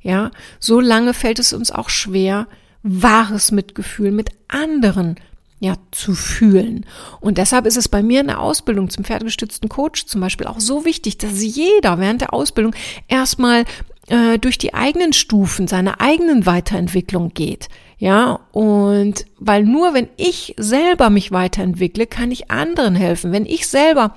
Ja, 0.02 0.30
so 0.60 0.80
lange 0.80 1.14
fällt 1.14 1.38
es 1.38 1.52
uns 1.52 1.70
auch 1.70 1.88
schwer, 1.88 2.46
wahres 2.82 3.52
Mitgefühl 3.52 4.10
mit 4.10 4.30
anderen 4.48 5.16
ja, 5.60 5.76
zu 5.92 6.14
fühlen. 6.14 6.84
Und 7.20 7.38
deshalb 7.38 7.64
ist 7.64 7.78
es 7.78 7.88
bei 7.88 8.02
mir 8.02 8.20
in 8.20 8.26
der 8.26 8.40
Ausbildung 8.40 8.90
zum 8.90 9.04
pferdegestützten 9.04 9.70
Coach 9.70 10.04
zum 10.04 10.20
Beispiel 10.20 10.46
auch 10.46 10.60
so 10.60 10.84
wichtig, 10.84 11.16
dass 11.16 11.42
jeder 11.42 11.98
während 11.98 12.20
der 12.20 12.34
Ausbildung 12.34 12.74
erstmal 13.08 13.64
äh, 14.08 14.38
durch 14.38 14.58
die 14.58 14.74
eigenen 14.74 15.14
Stufen 15.14 15.66
seiner 15.66 16.02
eigenen 16.02 16.44
Weiterentwicklung 16.44 17.32
geht. 17.32 17.68
Ja, 17.96 18.40
und 18.52 19.24
weil 19.38 19.64
nur 19.64 19.94
wenn 19.94 20.08
ich 20.18 20.54
selber 20.58 21.08
mich 21.08 21.32
weiterentwickle, 21.32 22.06
kann 22.06 22.30
ich 22.30 22.50
anderen 22.50 22.94
helfen. 22.94 23.32
Wenn 23.32 23.46
ich 23.46 23.66
selber 23.66 24.14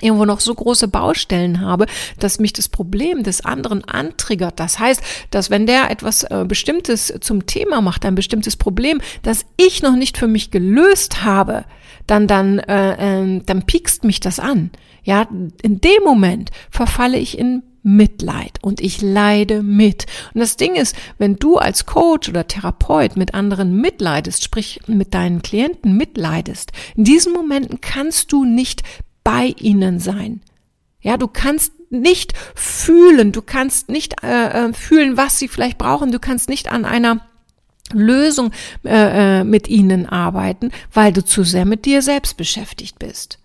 irgendwo 0.00 0.24
noch 0.24 0.40
so 0.40 0.54
große 0.54 0.88
Baustellen 0.88 1.60
habe, 1.60 1.86
dass 2.18 2.38
mich 2.38 2.52
das 2.52 2.68
Problem 2.68 3.22
des 3.22 3.44
anderen 3.44 3.84
antriggert. 3.84 4.58
Das 4.58 4.78
heißt, 4.78 5.02
dass 5.30 5.50
wenn 5.50 5.66
der 5.66 5.90
etwas 5.90 6.24
äh, 6.24 6.44
Bestimmtes 6.46 7.12
zum 7.20 7.46
Thema 7.46 7.80
macht, 7.80 8.04
ein 8.04 8.14
bestimmtes 8.14 8.56
Problem, 8.56 9.00
das 9.22 9.44
ich 9.56 9.82
noch 9.82 9.96
nicht 9.96 10.16
für 10.16 10.28
mich 10.28 10.50
gelöst 10.50 11.24
habe, 11.24 11.64
dann 12.06 12.26
dann 12.26 12.58
äh, 12.58 13.22
äh, 13.22 13.42
dann 13.44 13.62
piekst 13.64 14.04
mich 14.04 14.20
das 14.20 14.40
an. 14.40 14.70
Ja, 15.04 15.28
in 15.62 15.80
dem 15.80 16.02
Moment 16.04 16.50
verfalle 16.70 17.18
ich 17.18 17.38
in 17.38 17.62
Mitleid 17.82 18.58
und 18.62 18.80
ich 18.80 19.02
leide 19.02 19.62
mit. 19.62 20.06
Und 20.34 20.40
das 20.40 20.56
Ding 20.56 20.76
ist, 20.76 20.96
wenn 21.18 21.36
du 21.36 21.58
als 21.58 21.84
Coach 21.86 22.28
oder 22.28 22.46
Therapeut 22.46 23.16
mit 23.16 23.34
anderen 23.34 23.76
mitleidest, 23.80 24.44
sprich 24.44 24.80
mit 24.86 25.14
deinen 25.14 25.42
Klienten 25.42 25.96
mitleidest, 25.96 26.70
in 26.96 27.04
diesen 27.04 27.32
Momenten 27.32 27.80
kannst 27.80 28.30
du 28.30 28.44
nicht 28.44 28.82
bei 29.24 29.54
ihnen 29.58 29.98
sein. 29.98 30.40
Ja, 31.00 31.16
du 31.16 31.28
kannst 31.28 31.72
nicht 31.90 32.32
fühlen, 32.54 33.32
du 33.32 33.42
kannst 33.42 33.88
nicht 33.88 34.22
äh, 34.22 34.68
äh, 34.68 34.72
fühlen, 34.72 35.16
was 35.16 35.38
sie 35.38 35.48
vielleicht 35.48 35.78
brauchen, 35.78 36.12
du 36.12 36.18
kannst 36.18 36.48
nicht 36.48 36.70
an 36.70 36.84
einer 36.84 37.26
Lösung 37.92 38.52
äh, 38.84 39.40
äh 39.40 39.44
mit 39.44 39.68
ihnen 39.68 40.06
arbeiten, 40.06 40.70
weil 40.92 41.12
du 41.12 41.24
zu 41.24 41.44
sehr 41.44 41.66
mit 41.66 41.84
dir 41.84 42.00
selbst 42.00 42.36
beschäftigt 42.36 42.98
bist. 42.98 43.38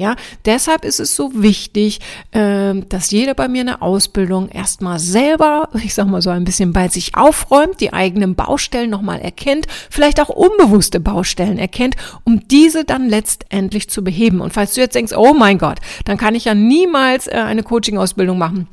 Ja, 0.00 0.16
deshalb 0.46 0.86
ist 0.86 0.98
es 0.98 1.14
so 1.14 1.30
wichtig, 1.34 2.00
äh, 2.30 2.72
dass 2.88 3.10
jeder 3.10 3.34
bei 3.34 3.48
mir 3.48 3.60
eine 3.60 3.82
Ausbildung 3.82 4.48
erstmal 4.48 4.98
selber, 4.98 5.68
ich 5.74 5.92
sag 5.92 6.06
mal 6.06 6.22
so 6.22 6.30
ein 6.30 6.44
bisschen 6.44 6.72
bei 6.72 6.88
sich 6.88 7.16
aufräumt, 7.16 7.82
die 7.82 7.92
eigenen 7.92 8.34
Baustellen 8.34 8.88
nochmal 8.88 9.20
erkennt, 9.20 9.66
vielleicht 9.90 10.18
auch 10.18 10.30
unbewusste 10.30 11.00
Baustellen 11.00 11.58
erkennt, 11.58 11.96
um 12.24 12.48
diese 12.48 12.86
dann 12.86 13.10
letztendlich 13.10 13.90
zu 13.90 14.02
beheben. 14.02 14.40
Und 14.40 14.54
falls 14.54 14.72
du 14.72 14.80
jetzt 14.80 14.94
denkst, 14.94 15.12
oh 15.14 15.34
mein 15.34 15.58
Gott, 15.58 15.80
dann 16.06 16.16
kann 16.16 16.34
ich 16.34 16.46
ja 16.46 16.54
niemals 16.54 17.26
äh, 17.26 17.32
eine 17.32 17.62
Coaching-Ausbildung 17.62 18.38
machen. 18.38 18.68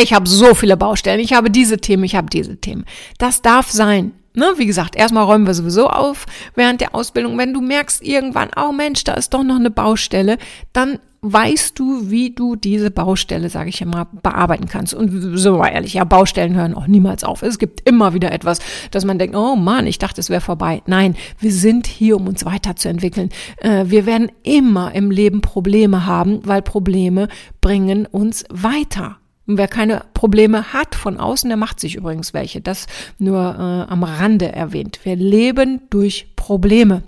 Ich 0.00 0.12
habe 0.12 0.28
so 0.28 0.54
viele 0.54 0.76
Baustellen, 0.76 1.18
ich 1.18 1.32
habe 1.32 1.50
diese 1.50 1.78
Themen, 1.78 2.04
ich 2.04 2.14
habe 2.14 2.30
diese 2.30 2.58
Themen. 2.58 2.84
Das 3.18 3.42
darf 3.42 3.68
sein. 3.68 4.12
Ne, 4.34 4.52
wie 4.56 4.66
gesagt, 4.66 4.96
erstmal 4.96 5.24
räumen 5.24 5.46
wir 5.46 5.54
sowieso 5.54 5.88
auf 5.88 6.26
während 6.54 6.80
der 6.80 6.94
Ausbildung. 6.94 7.36
Wenn 7.36 7.52
du 7.52 7.60
merkst 7.60 8.02
irgendwann, 8.02 8.50
oh 8.56 8.72
Mensch, 8.72 9.04
da 9.04 9.14
ist 9.14 9.34
doch 9.34 9.42
noch 9.42 9.56
eine 9.56 9.70
Baustelle, 9.70 10.38
dann 10.72 10.98
weißt 11.22 11.78
du, 11.78 12.10
wie 12.10 12.30
du 12.30 12.56
diese 12.56 12.90
Baustelle, 12.90 13.48
sage 13.48 13.68
ich 13.68 13.80
immer, 13.80 14.08
bearbeiten 14.22 14.68
kannst. 14.68 14.92
Und 14.92 15.38
so 15.38 15.58
mal 15.58 15.68
ehrlich, 15.68 15.94
ja, 15.94 16.04
Baustellen 16.04 16.56
hören 16.56 16.74
auch 16.74 16.88
niemals 16.88 17.22
auf. 17.22 17.42
Es 17.42 17.58
gibt 17.58 17.88
immer 17.88 18.12
wieder 18.12 18.32
etwas, 18.32 18.58
dass 18.90 19.04
man 19.04 19.18
denkt, 19.18 19.36
oh 19.36 19.54
Mann, 19.54 19.86
ich 19.86 19.98
dachte, 19.98 20.20
es 20.20 20.30
wäre 20.30 20.40
vorbei. 20.40 20.82
Nein, 20.86 21.14
wir 21.38 21.52
sind 21.52 21.86
hier, 21.86 22.16
um 22.16 22.26
uns 22.26 22.44
weiterzuentwickeln. 22.44 23.28
Äh, 23.58 23.84
wir 23.86 24.04
werden 24.04 24.32
immer 24.42 24.94
im 24.94 25.12
Leben 25.12 25.42
Probleme 25.42 26.06
haben, 26.06 26.40
weil 26.44 26.60
Probleme 26.60 27.28
bringen 27.60 28.06
uns 28.06 28.44
weiter. 28.50 29.18
Und 29.46 29.58
wer 29.58 29.68
keine 29.68 30.04
Probleme 30.14 30.72
hat 30.72 30.94
von 30.94 31.18
außen, 31.18 31.48
der 31.48 31.56
macht 31.56 31.80
sich 31.80 31.96
übrigens 31.96 32.32
welche. 32.32 32.60
Das 32.60 32.86
nur 33.18 33.40
äh, 33.40 33.92
am 33.92 34.04
Rande 34.04 34.52
erwähnt. 34.52 35.00
Wir 35.02 35.16
leben 35.16 35.82
durch 35.90 36.36
Probleme. 36.36 37.02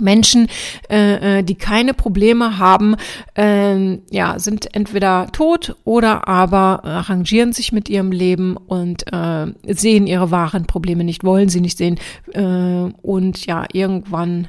Menschen, 0.00 0.48
äh, 0.90 1.38
äh, 1.38 1.42
die 1.42 1.54
keine 1.54 1.94
Probleme 1.94 2.58
haben, 2.58 2.96
äh, 3.34 3.98
ja, 4.10 4.38
sind 4.38 4.74
entweder 4.74 5.28
tot 5.32 5.76
oder 5.84 6.28
aber 6.28 6.84
arrangieren 6.84 7.52
sich 7.52 7.72
mit 7.72 7.88
ihrem 7.88 8.12
Leben 8.12 8.56
und 8.56 9.10
äh, 9.12 9.46
sehen 9.66 10.06
ihre 10.06 10.30
wahren 10.30 10.66
Probleme 10.66 11.02
nicht, 11.02 11.24
wollen 11.24 11.48
sie 11.48 11.60
nicht 11.60 11.78
sehen 11.78 11.98
äh, 12.32 12.42
und 12.42 13.46
ja, 13.46 13.64
irgendwann, 13.72 14.48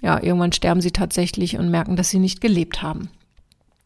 ja, 0.00 0.22
irgendwann 0.22 0.52
sterben 0.52 0.80
sie 0.80 0.92
tatsächlich 0.92 1.58
und 1.58 1.70
merken, 1.70 1.96
dass 1.96 2.10
sie 2.10 2.18
nicht 2.18 2.40
gelebt 2.40 2.82
haben. 2.82 3.10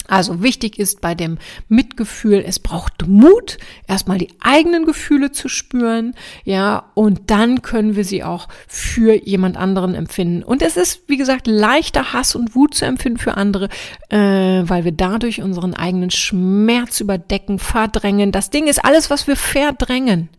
Also 0.09 0.43
wichtig 0.43 0.79
ist 0.79 1.03
bei 1.03 1.15
dem 1.15 1.37
Mitgefühl, 1.69 2.43
es 2.45 2.59
braucht 2.59 3.07
Mut, 3.07 3.59
erstmal 3.87 4.17
die 4.17 4.31
eigenen 4.41 4.87
Gefühle 4.87 5.33
zu 5.33 5.49
spüren, 5.49 6.15
ja, 6.45 6.91
und 6.95 7.31
dann 7.31 7.61
können 7.61 7.95
wir 7.95 8.05
sie 8.05 8.25
auch 8.25 8.49
für 8.67 9.13
jemand 9.13 9.59
anderen 9.59 9.95
empfinden. 9.95 10.43
Und 10.43 10.63
es 10.63 10.79
ist, 10.79 11.03
wie 11.09 11.19
gesagt, 11.19 11.47
leichter 11.47 12.15
Hass 12.15 12.35
und 12.35 12.55
Wut 12.55 12.75
zu 12.75 12.87
empfinden 12.87 13.19
für 13.19 13.37
andere, 13.37 13.69
äh, 14.09 14.17
weil 14.19 14.85
wir 14.85 14.93
dadurch 14.93 15.43
unseren 15.43 15.75
eigenen 15.75 16.11
Schmerz 16.11 17.01
überdecken, 17.01 17.59
verdrängen. 17.59 18.33
Das 18.33 18.49
Ding 18.49 18.67
ist 18.67 18.83
alles, 18.83 19.11
was 19.11 19.27
wir 19.27 19.37
verdrängen. 19.37 20.31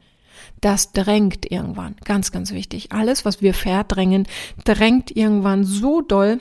Das 0.61 0.93
drängt 0.93 1.49
irgendwann. 1.49 1.95
Ganz, 2.05 2.31
ganz 2.31 2.51
wichtig. 2.51 2.91
Alles, 2.91 3.23
was 3.23 3.43
wir 3.43 3.53
verdrängen, 3.53 4.27
drängt 4.65 5.15
irgendwann 5.15 5.63
so 5.63 6.01
doll, 6.01 6.39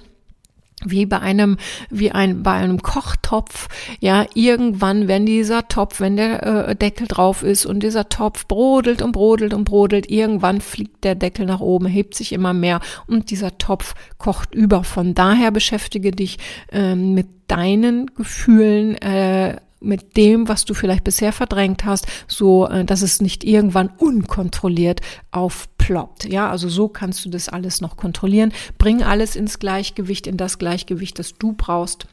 wie 0.85 1.07
bei 1.07 1.21
einem, 1.21 1.57
wie 1.91 2.13
ein, 2.13 2.43
bei 2.43 2.53
einem 2.53 2.83
Kochtopf, 2.83 3.69
ja, 4.01 4.27
irgendwann, 4.35 5.09
wenn 5.09 5.27
dieser 5.27 5.69
Topf, 5.69 6.01
wenn 6.01 6.17
der 6.17 6.43
äh, 6.69 6.77
Deckel 6.77 7.09
drauf 7.09 7.43
ist 7.43 7.67
und 7.67 7.83
dieser 7.83 8.09
Topf 8.09 8.47
brodelt 8.47 9.03
und 9.03 9.13
brodelt 9.13 9.55
und 9.55 9.65
brodelt, 9.65 10.11
irgendwann 10.11 10.61
fliegt 10.61 11.05
der 11.05 11.15
Deckel 11.15 11.47
nach 11.47 11.61
oben, 11.61 11.87
hebt 11.87 12.15
sich 12.15 12.33
immer 12.33 12.53
mehr 12.53 12.81
und 13.07 13.31
dieser 13.31 13.59
Topf 13.59 13.95
kocht 14.19 14.55
über. 14.55 14.85
Von 14.85 15.15
daher 15.15 15.51
beschäftige 15.51 16.13
dich 16.13 16.39
äh, 16.71 16.95
mit 16.95 17.27
deinen 17.49 18.07
Gefühlen, 18.15 18.95
äh, 18.97 19.57
mit 19.81 20.17
dem, 20.17 20.49
was 20.49 20.65
du 20.65 20.75
vielleicht 20.75 21.05
bisher 21.05 21.33
verdrängt 21.33 21.85
hast, 21.85 22.07
so 22.27 22.67
äh, 22.67 22.85
dass 22.85 23.03
es 23.03 23.21
nicht 23.21 23.45
irgendwann 23.45 23.91
unkontrolliert 23.99 25.01
aufploppt. 25.31 26.25
Ja, 26.25 26.51
also 26.51 26.69
so 26.69 26.89
kannst 26.89 27.25
du 27.25 27.31
das 27.31 27.49
alles 27.49 27.81
noch 27.81 27.97
kontrollieren. 27.97 28.53
Bring 28.79 29.03
alles 29.03 29.37
ins 29.37 29.59
Gleichgewicht, 29.59 30.27
in 30.27 30.37
das 30.37 30.59
Gleichgewicht, 30.59 31.19
das 31.19 31.35
du 31.39 31.53
brauchst. 31.53 32.07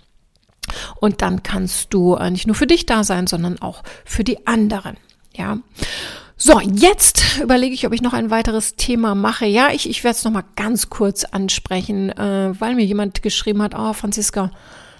Und 0.99 1.21
dann 1.21 1.43
kannst 1.43 1.93
du 1.93 2.15
äh, 2.15 2.31
nicht 2.31 2.47
nur 2.47 2.55
für 2.55 2.67
dich 2.67 2.85
da 2.85 3.03
sein, 3.03 3.27
sondern 3.27 3.61
auch 3.61 3.83
für 4.03 4.23
die 4.23 4.47
anderen. 4.47 4.97
Ja. 5.33 5.59
So, 6.37 6.59
jetzt 6.59 7.39
überlege 7.41 7.73
ich, 7.73 7.87
ob 7.87 7.93
ich 7.93 8.01
noch 8.01 8.13
ein 8.13 8.29
weiteres 8.29 8.75
Thema 8.75 9.15
mache. 9.15 9.45
Ja, 9.45 9.69
ich, 9.71 9.89
ich 9.89 10.03
werde 10.03 10.17
es 10.17 10.23
nochmal 10.25 10.43
ganz 10.55 10.89
kurz 10.89 11.23
ansprechen, 11.23 12.09
äh, 12.09 12.53
weil 12.59 12.75
mir 12.75 12.85
jemand 12.85 13.21
geschrieben 13.21 13.61
hat, 13.61 13.73
oh, 13.77 13.93
Franziska, 13.93 14.51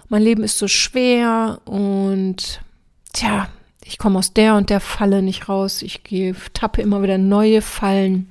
mein 0.09 0.21
Leben 0.21 0.43
ist 0.43 0.57
so 0.57 0.67
schwer 0.67 1.59
und 1.65 2.61
tja, 3.13 3.47
ich 3.83 3.97
komme 3.97 4.19
aus 4.19 4.33
der 4.33 4.55
und 4.55 4.69
der 4.69 4.79
Falle 4.79 5.21
nicht 5.21 5.47
raus. 5.47 5.81
Ich 5.81 6.03
gehe, 6.03 6.35
tappe 6.53 6.81
immer 6.81 7.03
wieder 7.03 7.17
neue 7.17 7.61
Fallen. 7.61 8.27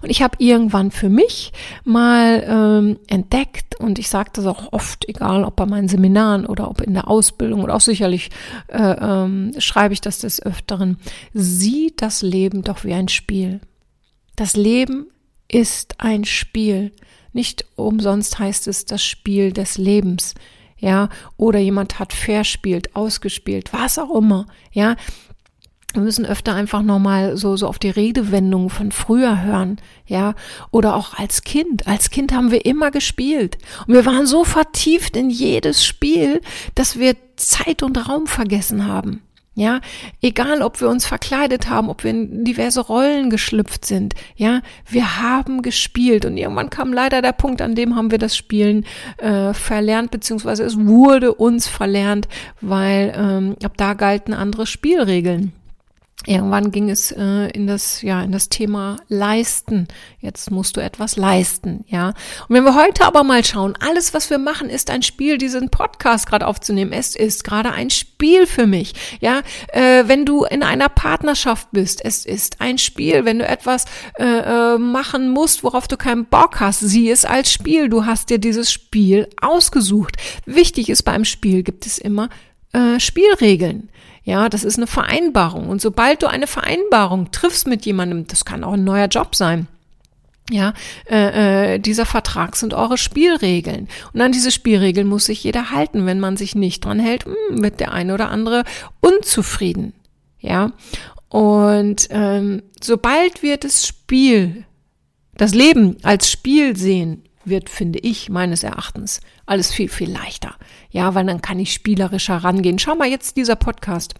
Und 0.00 0.08
ich 0.08 0.22
habe 0.22 0.36
irgendwann 0.38 0.90
für 0.90 1.10
mich 1.10 1.52
mal 1.84 2.42
ähm, 2.48 2.98
entdeckt, 3.06 3.78
und 3.78 3.98
ich 3.98 4.08
sage 4.08 4.30
das 4.32 4.46
auch 4.46 4.72
oft, 4.72 5.06
egal 5.08 5.44
ob 5.44 5.56
bei 5.56 5.66
meinen 5.66 5.88
Seminaren 5.88 6.46
oder 6.46 6.70
ob 6.70 6.80
in 6.80 6.94
der 6.94 7.08
Ausbildung 7.08 7.62
oder 7.62 7.74
auch 7.74 7.82
sicherlich 7.82 8.30
äh, 8.68 8.96
ähm, 8.98 9.52
schreibe 9.58 9.92
ich 9.92 10.00
das 10.00 10.20
des 10.20 10.42
Öfteren, 10.42 10.96
sieh 11.34 11.92
das 11.96 12.22
Leben 12.22 12.62
doch 12.62 12.84
wie 12.84 12.94
ein 12.94 13.08
Spiel. 13.08 13.60
Das 14.36 14.56
Leben 14.56 15.06
ist 15.48 16.00
ein 16.00 16.24
Spiel. 16.24 16.92
Nicht 17.34 17.66
umsonst 17.76 18.38
heißt 18.38 18.66
es 18.68 18.86
das 18.86 19.04
Spiel 19.04 19.52
des 19.52 19.76
Lebens 19.76 20.34
ja, 20.78 21.08
oder 21.36 21.58
jemand 21.58 21.98
hat 21.98 22.12
verspielt, 22.12 22.94
ausgespielt, 22.96 23.72
was 23.72 23.98
auch 23.98 24.14
immer, 24.14 24.46
ja. 24.72 24.96
Wir 25.94 26.02
müssen 26.02 26.26
öfter 26.26 26.54
einfach 26.54 26.82
nochmal 26.82 27.38
so, 27.38 27.56
so 27.56 27.66
auf 27.66 27.78
die 27.78 27.88
Redewendungen 27.88 28.68
von 28.68 28.92
früher 28.92 29.42
hören, 29.42 29.78
ja. 30.06 30.34
Oder 30.70 30.94
auch 30.94 31.14
als 31.14 31.42
Kind. 31.42 31.86
Als 31.86 32.10
Kind 32.10 32.32
haben 32.32 32.50
wir 32.50 32.66
immer 32.66 32.90
gespielt. 32.90 33.56
Und 33.86 33.94
wir 33.94 34.04
waren 34.04 34.26
so 34.26 34.44
vertieft 34.44 35.16
in 35.16 35.30
jedes 35.30 35.84
Spiel, 35.84 36.42
dass 36.74 36.98
wir 36.98 37.16
Zeit 37.36 37.82
und 37.82 37.96
Raum 38.06 38.26
vergessen 38.26 38.86
haben. 38.86 39.22
Ja, 39.58 39.80
egal 40.22 40.62
ob 40.62 40.80
wir 40.80 40.88
uns 40.88 41.04
verkleidet 41.04 41.68
haben, 41.68 41.90
ob 41.90 42.04
wir 42.04 42.12
in 42.12 42.44
diverse 42.44 42.80
Rollen 42.80 43.28
geschlüpft 43.28 43.84
sind, 43.84 44.14
ja, 44.36 44.62
wir 44.88 45.20
haben 45.20 45.62
gespielt 45.62 46.24
und 46.24 46.36
irgendwann 46.36 46.70
kam 46.70 46.92
leider 46.92 47.22
der 47.22 47.32
Punkt, 47.32 47.60
an 47.60 47.74
dem 47.74 47.96
haben 47.96 48.12
wir 48.12 48.18
das 48.18 48.36
Spielen 48.36 48.86
äh, 49.16 49.52
verlernt, 49.52 50.12
beziehungsweise 50.12 50.62
es 50.62 50.78
wurde 50.78 51.34
uns 51.34 51.66
verlernt, 51.66 52.28
weil 52.60 53.12
ähm, 53.16 53.56
ab 53.64 53.72
da 53.76 53.94
galten 53.94 54.32
andere 54.32 54.64
Spielregeln. 54.64 55.52
Irgendwann 56.26 56.72
ging 56.72 56.90
es 56.90 57.12
äh, 57.12 57.48
in 57.50 57.68
das 57.68 58.02
ja 58.02 58.22
in 58.22 58.32
das 58.32 58.48
Thema 58.48 58.96
leisten. 59.08 59.86
Jetzt 60.20 60.50
musst 60.50 60.76
du 60.76 60.80
etwas 60.80 61.16
leisten, 61.16 61.84
ja. 61.86 62.08
Und 62.08 62.56
wenn 62.56 62.64
wir 62.64 62.74
heute 62.74 63.04
aber 63.04 63.22
mal 63.22 63.44
schauen, 63.44 63.78
alles 63.78 64.14
was 64.14 64.28
wir 64.28 64.38
machen 64.38 64.68
ist 64.68 64.90
ein 64.90 65.02
Spiel, 65.02 65.38
diesen 65.38 65.70
Podcast 65.70 66.26
gerade 66.26 66.48
aufzunehmen. 66.48 66.92
Es 66.92 67.14
ist 67.14 67.44
gerade 67.44 67.70
ein 67.70 67.88
Spiel 67.88 68.46
für 68.46 68.66
mich, 68.66 68.94
ja. 69.20 69.42
Äh, 69.68 70.08
wenn 70.08 70.26
du 70.26 70.44
in 70.44 70.64
einer 70.64 70.88
Partnerschaft 70.88 71.68
bist, 71.70 72.04
es 72.04 72.26
ist 72.26 72.60
ein 72.60 72.78
Spiel. 72.78 73.24
Wenn 73.24 73.38
du 73.38 73.46
etwas 73.46 73.84
äh, 74.18 74.24
äh, 74.24 74.78
machen 74.78 75.30
musst, 75.30 75.62
worauf 75.62 75.86
du 75.86 75.96
keinen 75.96 76.26
Bock 76.26 76.58
hast, 76.58 76.80
sieh 76.80 77.10
es 77.10 77.24
als 77.24 77.52
Spiel. 77.52 77.88
Du 77.88 78.06
hast 78.06 78.28
dir 78.28 78.38
dieses 78.38 78.72
Spiel 78.72 79.28
ausgesucht. 79.40 80.16
Wichtig 80.46 80.90
ist 80.90 81.04
beim 81.04 81.24
Spiel 81.24 81.62
gibt 81.62 81.86
es 81.86 81.96
immer 81.96 82.28
äh, 82.72 82.98
Spielregeln. 82.98 83.88
Ja, 84.28 84.50
das 84.50 84.62
ist 84.62 84.76
eine 84.76 84.86
Vereinbarung. 84.86 85.70
Und 85.70 85.80
sobald 85.80 86.22
du 86.22 86.26
eine 86.26 86.46
Vereinbarung 86.46 87.30
triffst 87.30 87.66
mit 87.66 87.86
jemandem, 87.86 88.26
das 88.26 88.44
kann 88.44 88.62
auch 88.62 88.74
ein 88.74 88.84
neuer 88.84 89.06
Job 89.06 89.34
sein, 89.34 89.68
Ja, 90.50 90.74
äh, 91.10 91.76
äh, 91.76 91.78
dieser 91.78 92.04
Vertrag 92.04 92.54
sind 92.54 92.74
eure 92.74 92.98
Spielregeln. 92.98 93.88
Und 94.12 94.20
an 94.20 94.32
diese 94.32 94.50
Spielregeln 94.50 95.06
muss 95.06 95.24
sich 95.24 95.42
jeder 95.44 95.70
halten. 95.70 96.04
Wenn 96.04 96.20
man 96.20 96.36
sich 96.36 96.54
nicht 96.54 96.84
dran 96.84 96.98
hält, 97.00 97.24
hm, 97.24 97.62
wird 97.62 97.80
der 97.80 97.92
eine 97.92 98.12
oder 98.12 98.28
andere 98.28 98.64
unzufrieden. 99.00 99.94
Ja, 100.40 100.72
und 101.30 102.08
ähm, 102.10 102.62
sobald 102.82 103.42
wir 103.42 103.56
das 103.56 103.86
Spiel, 103.86 104.64
das 105.38 105.54
Leben 105.54 105.96
als 106.02 106.30
Spiel 106.30 106.76
sehen, 106.76 107.24
wird, 107.46 107.70
finde 107.70 108.00
ich, 108.00 108.28
meines 108.28 108.62
Erachtens 108.62 109.20
alles 109.48 109.72
viel, 109.72 109.88
viel 109.88 110.10
leichter. 110.10 110.54
Ja, 110.90 111.14
weil 111.14 111.26
dann 111.26 111.42
kann 111.42 111.58
ich 111.58 111.72
spielerischer 111.72 112.36
rangehen. 112.36 112.78
Schau 112.78 112.94
mal 112.94 113.08
jetzt 113.08 113.36
dieser 113.36 113.56
Podcast. 113.56 114.14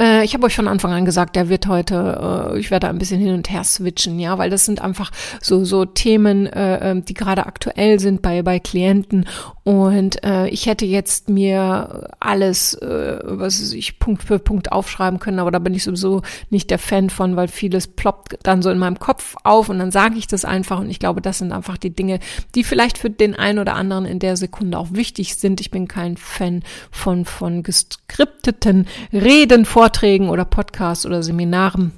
Äh, 0.00 0.24
ich 0.24 0.34
habe 0.34 0.46
euch 0.46 0.54
von 0.54 0.68
Anfang 0.68 0.92
an 0.92 1.04
gesagt, 1.04 1.36
der 1.36 1.48
wird 1.48 1.66
heute, 1.66 2.52
äh, 2.54 2.58
ich 2.58 2.70
werde 2.70 2.88
ein 2.88 2.98
bisschen 2.98 3.20
hin 3.20 3.34
und 3.34 3.50
her 3.50 3.64
switchen, 3.64 4.18
ja, 4.18 4.38
weil 4.38 4.50
das 4.50 4.64
sind 4.64 4.80
einfach 4.80 5.10
so 5.40 5.64
so 5.64 5.84
Themen, 5.84 6.46
äh, 6.46 6.90
ähm, 6.90 7.04
die 7.04 7.14
gerade 7.14 7.46
aktuell 7.46 7.98
sind 7.98 8.22
bei 8.22 8.42
bei 8.42 8.60
Klienten 8.60 9.26
und 9.68 10.24
äh, 10.24 10.48
ich 10.48 10.64
hätte 10.64 10.86
jetzt 10.86 11.28
mir 11.28 12.08
alles, 12.20 12.72
äh, 12.72 13.18
was 13.22 13.60
ich 13.74 13.98
Punkt 13.98 14.22
für 14.22 14.38
Punkt 14.38 14.72
aufschreiben 14.72 15.18
können, 15.18 15.40
aber 15.40 15.50
da 15.50 15.58
bin 15.58 15.74
ich 15.74 15.84
sowieso 15.84 16.22
nicht 16.48 16.70
der 16.70 16.78
Fan 16.78 17.10
von, 17.10 17.36
weil 17.36 17.48
vieles 17.48 17.86
ploppt 17.86 18.38
dann 18.44 18.62
so 18.62 18.70
in 18.70 18.78
meinem 18.78 18.98
Kopf 18.98 19.36
auf 19.44 19.68
und 19.68 19.78
dann 19.78 19.90
sage 19.90 20.16
ich 20.16 20.26
das 20.26 20.46
einfach 20.46 20.78
und 20.78 20.88
ich 20.88 20.98
glaube, 20.98 21.20
das 21.20 21.36
sind 21.36 21.52
einfach 21.52 21.76
die 21.76 21.94
Dinge, 21.94 22.18
die 22.54 22.64
vielleicht 22.64 22.96
für 22.96 23.10
den 23.10 23.34
einen 23.34 23.58
oder 23.58 23.74
anderen 23.74 24.06
in 24.06 24.20
der 24.20 24.38
Sekunde 24.38 24.78
auch 24.78 24.88
wichtig 24.92 25.36
sind. 25.36 25.60
Ich 25.60 25.70
bin 25.70 25.86
kein 25.86 26.16
Fan 26.16 26.62
von 26.90 27.26
von 27.26 27.62
geskripteten 27.62 28.86
Reden, 29.12 29.66
Vorträgen 29.66 30.30
oder 30.30 30.46
Podcasts 30.46 31.04
oder 31.04 31.22
Seminaren. 31.22 31.92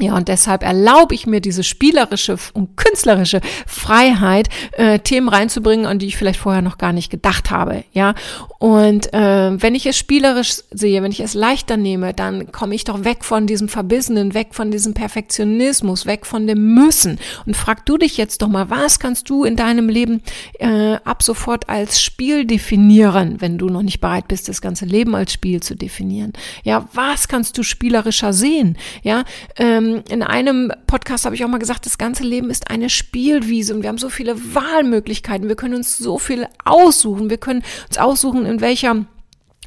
Ja, 0.00 0.14
und 0.14 0.28
deshalb 0.28 0.62
erlaube 0.62 1.14
ich 1.14 1.26
mir 1.26 1.40
diese 1.40 1.64
spielerische 1.64 2.36
und 2.52 2.76
künstlerische 2.76 3.40
Freiheit, 3.66 4.48
äh, 4.72 4.98
Themen 4.98 5.28
reinzubringen, 5.28 5.86
an 5.86 5.98
die 5.98 6.06
ich 6.06 6.16
vielleicht 6.16 6.40
vorher 6.40 6.62
noch 6.62 6.78
gar 6.78 6.92
nicht 6.92 7.10
gedacht 7.10 7.50
habe. 7.50 7.84
Ja, 7.92 8.14
und 8.58 9.12
äh, 9.14 9.62
wenn 9.62 9.76
ich 9.76 9.86
es 9.86 9.96
spielerisch 9.96 10.62
sehe, 10.72 11.00
wenn 11.02 11.12
ich 11.12 11.20
es 11.20 11.34
leichter 11.34 11.76
nehme, 11.76 12.12
dann 12.12 12.50
komme 12.50 12.74
ich 12.74 12.82
doch 12.82 13.04
weg 13.04 13.24
von 13.24 13.46
diesem 13.46 13.68
Verbissenen, 13.68 14.34
weg 14.34 14.48
von 14.50 14.72
diesem 14.72 14.94
Perfektionismus, 14.94 16.06
weg 16.06 16.26
von 16.26 16.48
dem 16.48 16.74
Müssen. 16.74 17.20
Und 17.46 17.56
frag 17.56 17.86
du 17.86 17.98
dich 17.98 18.16
jetzt 18.16 18.42
doch 18.42 18.48
mal, 18.48 18.68
was 18.68 18.98
kannst 18.98 19.30
du 19.30 19.44
in 19.44 19.54
deinem 19.54 19.88
Leben 19.88 20.22
äh, 20.58 20.94
ab 21.04 21.22
sofort 21.22 21.68
als 21.68 22.02
Spiel 22.02 22.46
definieren, 22.46 23.40
wenn 23.40 23.58
du 23.58 23.68
noch 23.68 23.82
nicht 23.82 24.00
bereit 24.00 24.26
bist, 24.26 24.48
das 24.48 24.60
ganze 24.60 24.86
Leben 24.86 25.14
als 25.14 25.32
Spiel 25.32 25.62
zu 25.62 25.76
definieren? 25.76 26.32
Ja, 26.64 26.88
was 26.92 27.28
kannst 27.28 27.56
du 27.58 27.62
spielerischer 27.62 28.32
sehen? 28.32 28.76
Ja, 29.04 29.22
ähm, 29.56 30.02
in 30.10 30.24
einem 30.24 30.72
Podcast 30.88 31.26
habe 31.26 31.36
ich 31.36 31.44
auch 31.44 31.48
mal 31.48 31.58
gesagt, 31.58 31.86
das 31.86 31.96
ganze 31.96 32.24
Leben 32.24 32.50
ist 32.50 32.72
eine 32.72 32.90
Spielwiese 32.90 33.72
und 33.72 33.82
wir 33.82 33.88
haben 33.88 33.98
so 33.98 34.08
viele 34.08 34.34
Wahlmöglichkeiten. 34.52 35.46
Wir 35.46 35.54
können 35.54 35.74
uns 35.74 35.96
so 35.96 36.18
viel 36.18 36.48
aussuchen. 36.64 37.30
Wir 37.30 37.38
können 37.38 37.62
uns 37.86 37.98
aussuchen, 37.98 38.47
in 38.48 38.60
welcher 38.60 39.04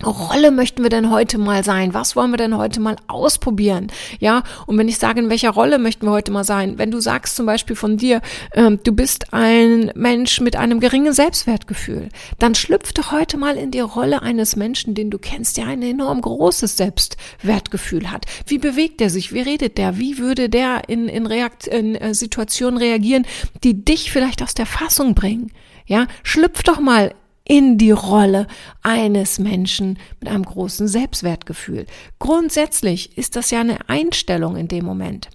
Rolle 0.04 0.52
möchten 0.52 0.82
wir 0.82 0.90
denn 0.90 1.12
heute 1.12 1.38
mal 1.38 1.64
sein? 1.64 1.94
Was 1.94 2.16
wollen 2.16 2.32
wir 2.32 2.38
denn 2.38 2.58
heute 2.58 2.80
mal 2.80 2.96
ausprobieren? 3.08 3.92
Ja, 4.20 4.44
und 4.66 4.78
wenn 4.78 4.88
ich 4.88 4.98
sage, 4.98 5.20
in 5.20 5.30
welcher 5.30 5.52
Rolle 5.52 5.78
möchten 5.78 6.08
wir 6.08 6.12
heute 6.12 6.32
mal 6.32 6.44
sein? 6.44 6.78
Wenn 6.78 6.92
du 6.92 7.00
sagst 7.00 7.36
zum 7.36 7.46
Beispiel 7.46 7.76
von 7.76 7.98
dir, 7.98 8.22
ähm, 8.54 8.80
du 8.84 8.94
bist 8.94 9.34
ein 9.34 9.92
Mensch 9.94 10.42
mit 10.42 10.56
einem 10.56 10.80
geringen 10.80 11.14
Selbstwertgefühl, 11.14 12.10
dann 12.40 12.56
schlüpf 12.56 12.94
doch 12.94 13.12
heute 13.12 13.38
mal 13.38 13.58
in 13.58 13.72
die 13.72 13.80
Rolle 13.80 14.22
eines 14.22 14.56
Menschen, 14.56 14.96
den 14.96 15.12
du 15.12 15.20
kennst, 15.20 15.58
der 15.58 15.68
ein 15.68 15.84
enorm 15.84 16.22
großes 16.22 16.78
Selbstwertgefühl 16.78 18.12
hat. 18.12 18.26
Wie 18.48 18.58
bewegt 18.58 19.02
er 19.02 19.10
sich? 19.10 19.34
Wie 19.34 19.42
redet 19.42 19.78
der? 19.78 20.00
Wie 20.00 20.18
würde 20.18 20.50
der 20.50 20.90
in, 20.90 21.08
in, 21.08 21.28
Reakt 21.28 21.68
in 21.68 21.96
äh, 21.96 22.14
Situationen 22.14 22.78
reagieren, 22.78 23.28
die 23.64 23.86
dich 23.86 24.12
vielleicht 24.12 24.42
aus 24.42 24.54
der 24.54 24.66
Fassung 24.66 25.14
bringen? 25.14 25.52
Ja, 25.86 26.08
schlüpf 26.24 26.64
doch 26.64 26.80
mal 26.80 27.14
in 27.52 27.78
die 27.78 27.92
Rolle 27.92 28.48
eines 28.82 29.38
Menschen 29.38 30.00
mit 30.22 30.30
einem 30.30 30.46
großen 30.46 30.88
Selbstwertgefühl. 30.88 31.86
Grundsätzlich 32.18 33.18
ist 33.18 33.36
das 33.36 33.52
ja 33.52 33.60
eine 33.60 33.90
Einstellung 33.90 34.56
in 34.56 34.70
dem 34.70 34.86
Moment. 34.86 35.28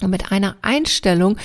Und 0.00 0.10
mit 0.10 0.32
einer 0.32 0.56
Einstellung, 0.62 1.36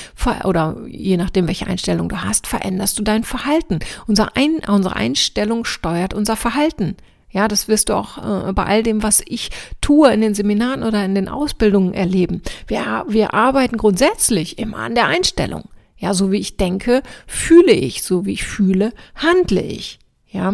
oder 0.45 0.77
je 0.87 1.15
nachdem, 1.15 1.45
welche 1.45 1.67
Einstellung 1.67 2.09
du 2.09 2.23
hast, 2.23 2.47
veränderst 2.47 2.97
du 2.97 3.03
dein 3.03 3.23
Verhalten. 3.23 3.81
Unser 4.07 4.35
Ein, 4.35 4.61
unsere 4.67 4.95
Einstellung 4.95 5.63
steuert 5.63 6.15
unser 6.15 6.37
Verhalten. 6.37 6.97
Ja, 7.29 7.47
das 7.47 7.67
wirst 7.67 7.89
du 7.89 7.93
auch 7.93 8.17
äh, 8.47 8.51
bei 8.51 8.63
all 8.63 8.81
dem, 8.81 9.03
was 9.03 9.21
ich 9.23 9.51
tue 9.79 10.11
in 10.11 10.21
den 10.21 10.33
Seminaren 10.33 10.81
oder 10.81 11.05
in 11.05 11.13
den 11.13 11.29
Ausbildungen 11.29 11.93
erleben. 11.93 12.41
Wir, 12.65 13.05
wir 13.07 13.35
arbeiten 13.35 13.77
grundsätzlich 13.77 14.57
immer 14.57 14.77
an 14.77 14.95
der 14.95 15.05
Einstellung. 15.05 15.65
Ja, 16.03 16.13
so 16.13 16.33
wie 16.33 16.37
ich 16.37 16.57
denke, 16.57 17.01
fühle 17.27 17.71
ich, 17.71 18.03
so 18.03 18.25
wie 18.25 18.33
ich 18.33 18.43
fühle, 18.43 18.91
handle 19.15 19.61
ich. 19.61 19.99
Ja. 20.29 20.49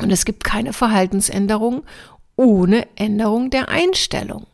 Und 0.00 0.10
es 0.10 0.26
gibt 0.26 0.44
keine 0.44 0.74
Verhaltensänderung 0.74 1.82
ohne 2.36 2.86
Änderung 2.94 3.48
der 3.48 3.70
Einstellung. 3.70 4.46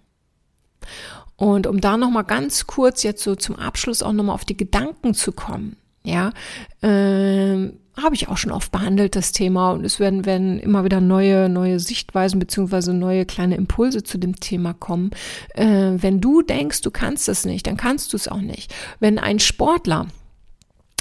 Und 1.34 1.66
um 1.66 1.80
da 1.80 1.96
nochmal 1.96 2.22
ganz 2.22 2.68
kurz 2.68 3.02
jetzt 3.02 3.24
so 3.24 3.34
zum 3.34 3.56
Abschluss 3.56 4.00
auch 4.04 4.12
nochmal 4.12 4.36
auf 4.36 4.44
die 4.44 4.56
Gedanken 4.56 5.12
zu 5.12 5.32
kommen, 5.32 5.76
ja, 6.04 6.34
äh, 6.82 7.72
habe 7.96 8.14
ich 8.14 8.28
auch 8.28 8.36
schon 8.36 8.52
oft 8.52 8.72
behandelt, 8.72 9.16
das 9.16 9.32
Thema. 9.32 9.72
Und 9.72 9.84
es 9.84 10.00
werden, 10.00 10.26
werden 10.26 10.58
immer 10.58 10.84
wieder 10.84 11.00
neue, 11.00 11.48
neue 11.48 11.80
Sichtweisen 11.80 12.38
beziehungsweise 12.38 12.94
neue 12.94 13.26
kleine 13.26 13.56
Impulse 13.56 14.02
zu 14.02 14.18
dem 14.18 14.38
Thema 14.40 14.74
kommen. 14.74 15.10
Äh, 15.54 15.92
wenn 15.96 16.20
du 16.20 16.42
denkst, 16.42 16.82
du 16.82 16.90
kannst 16.90 17.28
es 17.28 17.44
nicht, 17.44 17.66
dann 17.66 17.76
kannst 17.76 18.12
du 18.12 18.16
es 18.16 18.28
auch 18.28 18.40
nicht. 18.40 18.74
Wenn 19.00 19.18
ein 19.18 19.38
Sportler 19.38 20.06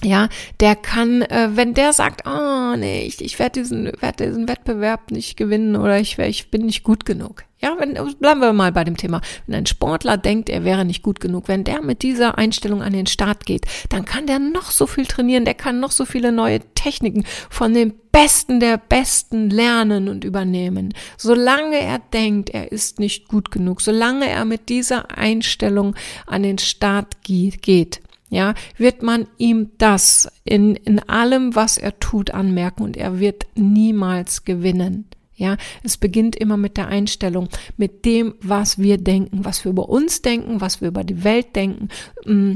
ja, 0.03 0.29
der 0.59 0.75
kann, 0.75 1.21
äh, 1.23 1.49
wenn 1.53 1.73
der 1.73 1.93
sagt, 1.93 2.25
oh 2.25 2.75
nee, 2.77 3.03
ich, 3.05 3.23
ich 3.23 3.37
werde 3.39 3.59
diesen, 3.59 3.91
werd 3.99 4.19
diesen 4.19 4.47
Wettbewerb 4.47 5.11
nicht 5.11 5.35
gewinnen 5.37 5.75
oder 5.75 5.99
ich, 5.99 6.17
ich 6.17 6.51
bin 6.51 6.65
nicht 6.65 6.83
gut 6.83 7.05
genug. 7.05 7.43
Ja, 7.61 7.75
wenn, 7.77 7.95
bleiben 8.19 8.39
wir 8.39 8.53
mal 8.53 8.71
bei 8.71 8.85
dem 8.85 8.95
Thema. 8.95 9.19
Wenn 9.45 9.55
ein 9.55 9.65
Sportler 9.65 10.15
denkt, 10.15 10.49
er 10.49 10.63
wäre 10.63 10.85
nicht 10.85 11.03
gut 11.03 11.19
genug, 11.19 11.49
wenn 11.49 11.65
der 11.65 11.81
mit 11.81 12.03
dieser 12.03 12.37
Einstellung 12.37 12.81
an 12.81 12.93
den 12.93 13.05
Start 13.05 13.45
geht, 13.45 13.65
dann 13.89 14.05
kann 14.05 14.27
der 14.27 14.39
noch 14.39 14.71
so 14.71 14.87
viel 14.87 15.05
trainieren, 15.05 15.43
der 15.43 15.55
kann 15.55 15.81
noch 15.81 15.91
so 15.91 16.05
viele 16.05 16.31
neue 16.31 16.61
Techniken 16.75 17.25
von 17.49 17.73
den 17.73 17.93
Besten 18.13 18.61
der 18.61 18.77
Besten 18.77 19.49
lernen 19.49 20.07
und 20.07 20.23
übernehmen. 20.23 20.93
Solange 21.17 21.77
er 21.77 21.99
denkt, 21.99 22.49
er 22.49 22.71
ist 22.71 22.99
nicht 22.99 23.27
gut 23.27 23.51
genug, 23.51 23.81
solange 23.81 24.29
er 24.29 24.45
mit 24.45 24.69
dieser 24.69 25.17
Einstellung 25.17 25.95
an 26.25 26.43
den 26.43 26.59
Start 26.59 27.23
geht, 27.23 28.01
ja, 28.29 28.53
wird 28.77 29.01
man 29.01 29.27
ihm 29.37 29.71
das 29.77 30.31
in, 30.43 30.75
in 30.75 30.99
allem, 30.99 31.55
was 31.55 31.77
er 31.77 31.99
tut, 31.99 32.31
anmerken 32.31 32.83
und 32.83 32.95
er 32.95 33.19
wird 33.19 33.47
niemals 33.55 34.45
gewinnen. 34.45 35.05
Ja, 35.35 35.55
es 35.83 35.97
beginnt 35.97 36.35
immer 36.35 36.57
mit 36.57 36.75
der 36.75 36.89
Einstellung, 36.89 37.47
mit 37.77 38.03
dem, 38.03 38.35
was 38.41 38.77
wir 38.77 38.97
denken, 38.97 39.45
was 39.45 39.63
wir 39.63 39.71
über 39.71 39.87
uns 39.87 40.21
denken, 40.21 40.59
was 40.59 40.81
wir 40.81 40.89
über 40.89 41.05
die 41.05 41.23
Welt 41.23 41.55
denken, 41.55 41.87
mm, 42.25 42.55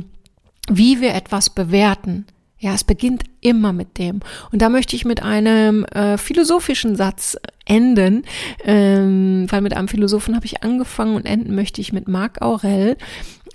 wie 0.70 1.00
wir 1.00 1.14
etwas 1.16 1.50
bewerten. 1.50 2.26
Ja, 2.60 2.74
es 2.74 2.84
beginnt 2.84 3.24
immer 3.42 3.74
mit 3.74 3.98
dem. 3.98 4.20
Und 4.52 4.62
da 4.62 4.70
möchte 4.70 4.96
ich 4.96 5.06
mit 5.06 5.24
einem 5.24 5.86
äh, 5.86 6.18
philosophischen 6.18 6.96
Satz 6.96 7.38
enden, 7.66 8.24
ähm, 8.64 9.48
weil 9.50 9.62
mit 9.62 9.76
einem 9.76 9.88
Philosophen 9.88 10.36
habe 10.36 10.46
ich 10.46 10.64
angefangen 10.64 11.16
und 11.16 11.26
enden 11.26 11.56
möchte 11.56 11.82
ich 11.82 11.94
mit 11.94 12.08
Marc 12.08 12.42
Aurel 12.42 12.98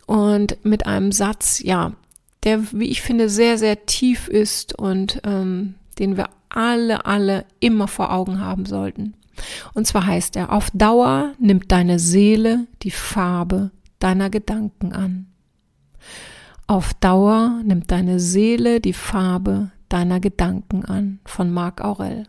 und 0.07 0.63
mit 0.65 0.87
einem 0.87 1.13
Satz, 1.13 1.61
ja, 1.63 1.93
der, 2.45 2.73
wie 2.73 2.87
ich 2.87 3.03
finde, 3.03 3.29
sehr, 3.29 3.59
sehr 3.59 3.87
tief 3.87 4.29
ist 4.29 4.79
und 4.79 5.21
ähm, 5.25 5.75
den 5.99 6.17
wir 6.17 6.31
alle, 6.49 7.05
alle 7.07 7.45
immer 7.61 7.89
vor 7.89 8.13
Augen 8.13 8.41
haben 8.41 8.67
sollten. 8.67 9.15
Und 9.75 9.87
zwar 9.87 10.07
heißt 10.07 10.37
er, 10.37 10.53
auf 10.53 10.71
Dauer 10.73 11.35
nimmt 11.39 11.71
deine 11.71 11.99
Seele 11.99 12.67
die 12.83 12.91
Farbe 12.91 13.71
deiner 13.99 14.31
Gedanken 14.31 14.93
an. 14.93 15.27
Auf 16.67 16.95
Dauer 16.95 17.61
nimmt 17.65 17.91
deine 17.91 18.21
Seele 18.21 18.81
die 18.81 18.93
Farbe 18.93 19.71
deiner 19.89 20.21
Gedanken 20.21 20.85
an, 20.85 21.21
von 21.25 21.51
Marc 21.51 21.81
Aurel. 21.81 22.25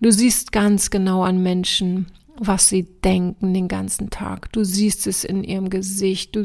Du 0.00 0.10
siehst 0.10 0.52
ganz 0.52 0.90
genau 0.90 1.22
an 1.22 1.42
Menschen, 1.42 2.06
was 2.40 2.70
sie 2.70 2.84
denken 3.04 3.52
den 3.52 3.68
ganzen 3.68 4.08
Tag. 4.08 4.50
Du 4.52 4.64
siehst 4.64 5.06
es 5.06 5.24
in 5.24 5.44
ihrem 5.44 5.68
Gesicht. 5.68 6.34
Du, 6.34 6.44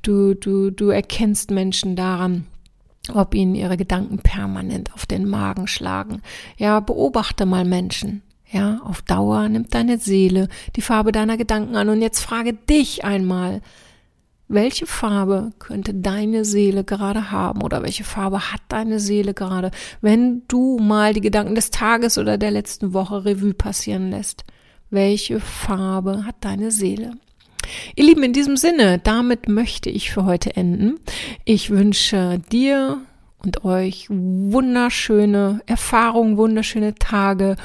du, 0.00 0.34
du, 0.34 0.70
du 0.70 0.88
erkennst 0.88 1.50
Menschen 1.50 1.96
daran, 1.96 2.46
ob 3.12 3.34
ihnen 3.34 3.54
ihre 3.54 3.76
Gedanken 3.76 4.18
permanent 4.18 4.94
auf 4.94 5.04
den 5.04 5.28
Magen 5.28 5.66
schlagen. 5.66 6.22
Ja, 6.56 6.80
beobachte 6.80 7.44
mal 7.44 7.66
Menschen. 7.66 8.22
Ja, 8.50 8.80
auf 8.84 9.02
Dauer 9.02 9.48
nimmt 9.48 9.74
deine 9.74 9.98
Seele 9.98 10.48
die 10.76 10.80
Farbe 10.80 11.12
deiner 11.12 11.36
Gedanken 11.36 11.76
an. 11.76 11.90
Und 11.90 12.00
jetzt 12.00 12.20
frage 12.20 12.54
dich 12.54 13.04
einmal, 13.04 13.60
welche 14.48 14.86
Farbe 14.86 15.50
könnte 15.58 15.92
deine 15.92 16.46
Seele 16.46 16.84
gerade 16.84 17.30
haben 17.30 17.62
oder 17.62 17.82
welche 17.82 18.04
Farbe 18.04 18.52
hat 18.52 18.62
deine 18.68 18.98
Seele 18.98 19.34
gerade, 19.34 19.70
wenn 20.00 20.42
du 20.48 20.78
mal 20.78 21.12
die 21.12 21.20
Gedanken 21.20 21.54
des 21.54 21.70
Tages 21.70 22.16
oder 22.16 22.38
der 22.38 22.50
letzten 22.50 22.94
Woche 22.94 23.26
Revue 23.26 23.52
passieren 23.52 24.10
lässt? 24.10 24.44
Welche 24.90 25.40
Farbe 25.40 26.24
hat 26.24 26.36
deine 26.40 26.70
Seele? 26.70 27.12
Ihr 27.96 28.04
Lieben, 28.04 28.22
in 28.22 28.32
diesem 28.32 28.56
Sinne, 28.56 28.98
damit 28.98 29.48
möchte 29.48 29.90
ich 29.90 30.10
für 30.10 30.24
heute 30.24 30.54
enden. 30.56 31.00
Ich 31.44 31.70
wünsche 31.70 32.40
dir 32.52 33.00
und 33.38 33.64
euch 33.64 34.06
wunderschöne 34.08 35.62
Erfahrungen, 35.66 36.36
wunderschöne 36.36 36.94
Tage 36.94 37.56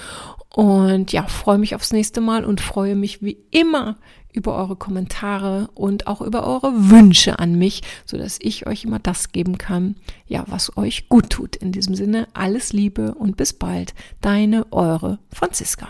und 0.53 1.11
ja, 1.11 1.23
freue 1.27 1.57
mich 1.57 1.75
aufs 1.75 1.93
nächste 1.93 2.21
Mal 2.21 2.43
und 2.43 2.61
freue 2.61 2.95
mich 2.95 3.21
wie 3.21 3.37
immer 3.51 3.97
über 4.31 4.55
eure 4.55 4.75
Kommentare 4.75 5.69
und 5.73 6.07
auch 6.07 6.21
über 6.21 6.45
eure 6.45 6.89
Wünsche 6.89 7.39
an 7.39 7.55
mich, 7.55 7.81
so 8.05 8.17
dass 8.17 8.37
ich 8.41 8.67
euch 8.67 8.83
immer 8.83 8.99
das 8.99 9.31
geben 9.31 9.57
kann, 9.57 9.95
ja, 10.27 10.43
was 10.47 10.77
euch 10.77 11.09
gut 11.09 11.29
tut. 11.29 11.55
In 11.55 11.71
diesem 11.71 11.95
Sinne, 11.95 12.27
alles 12.33 12.73
Liebe 12.73 13.15
und 13.15 13.37
bis 13.37 13.53
bald. 13.53 13.93
Deine, 14.21 14.71
eure 14.71 15.19
Franziska. 15.31 15.89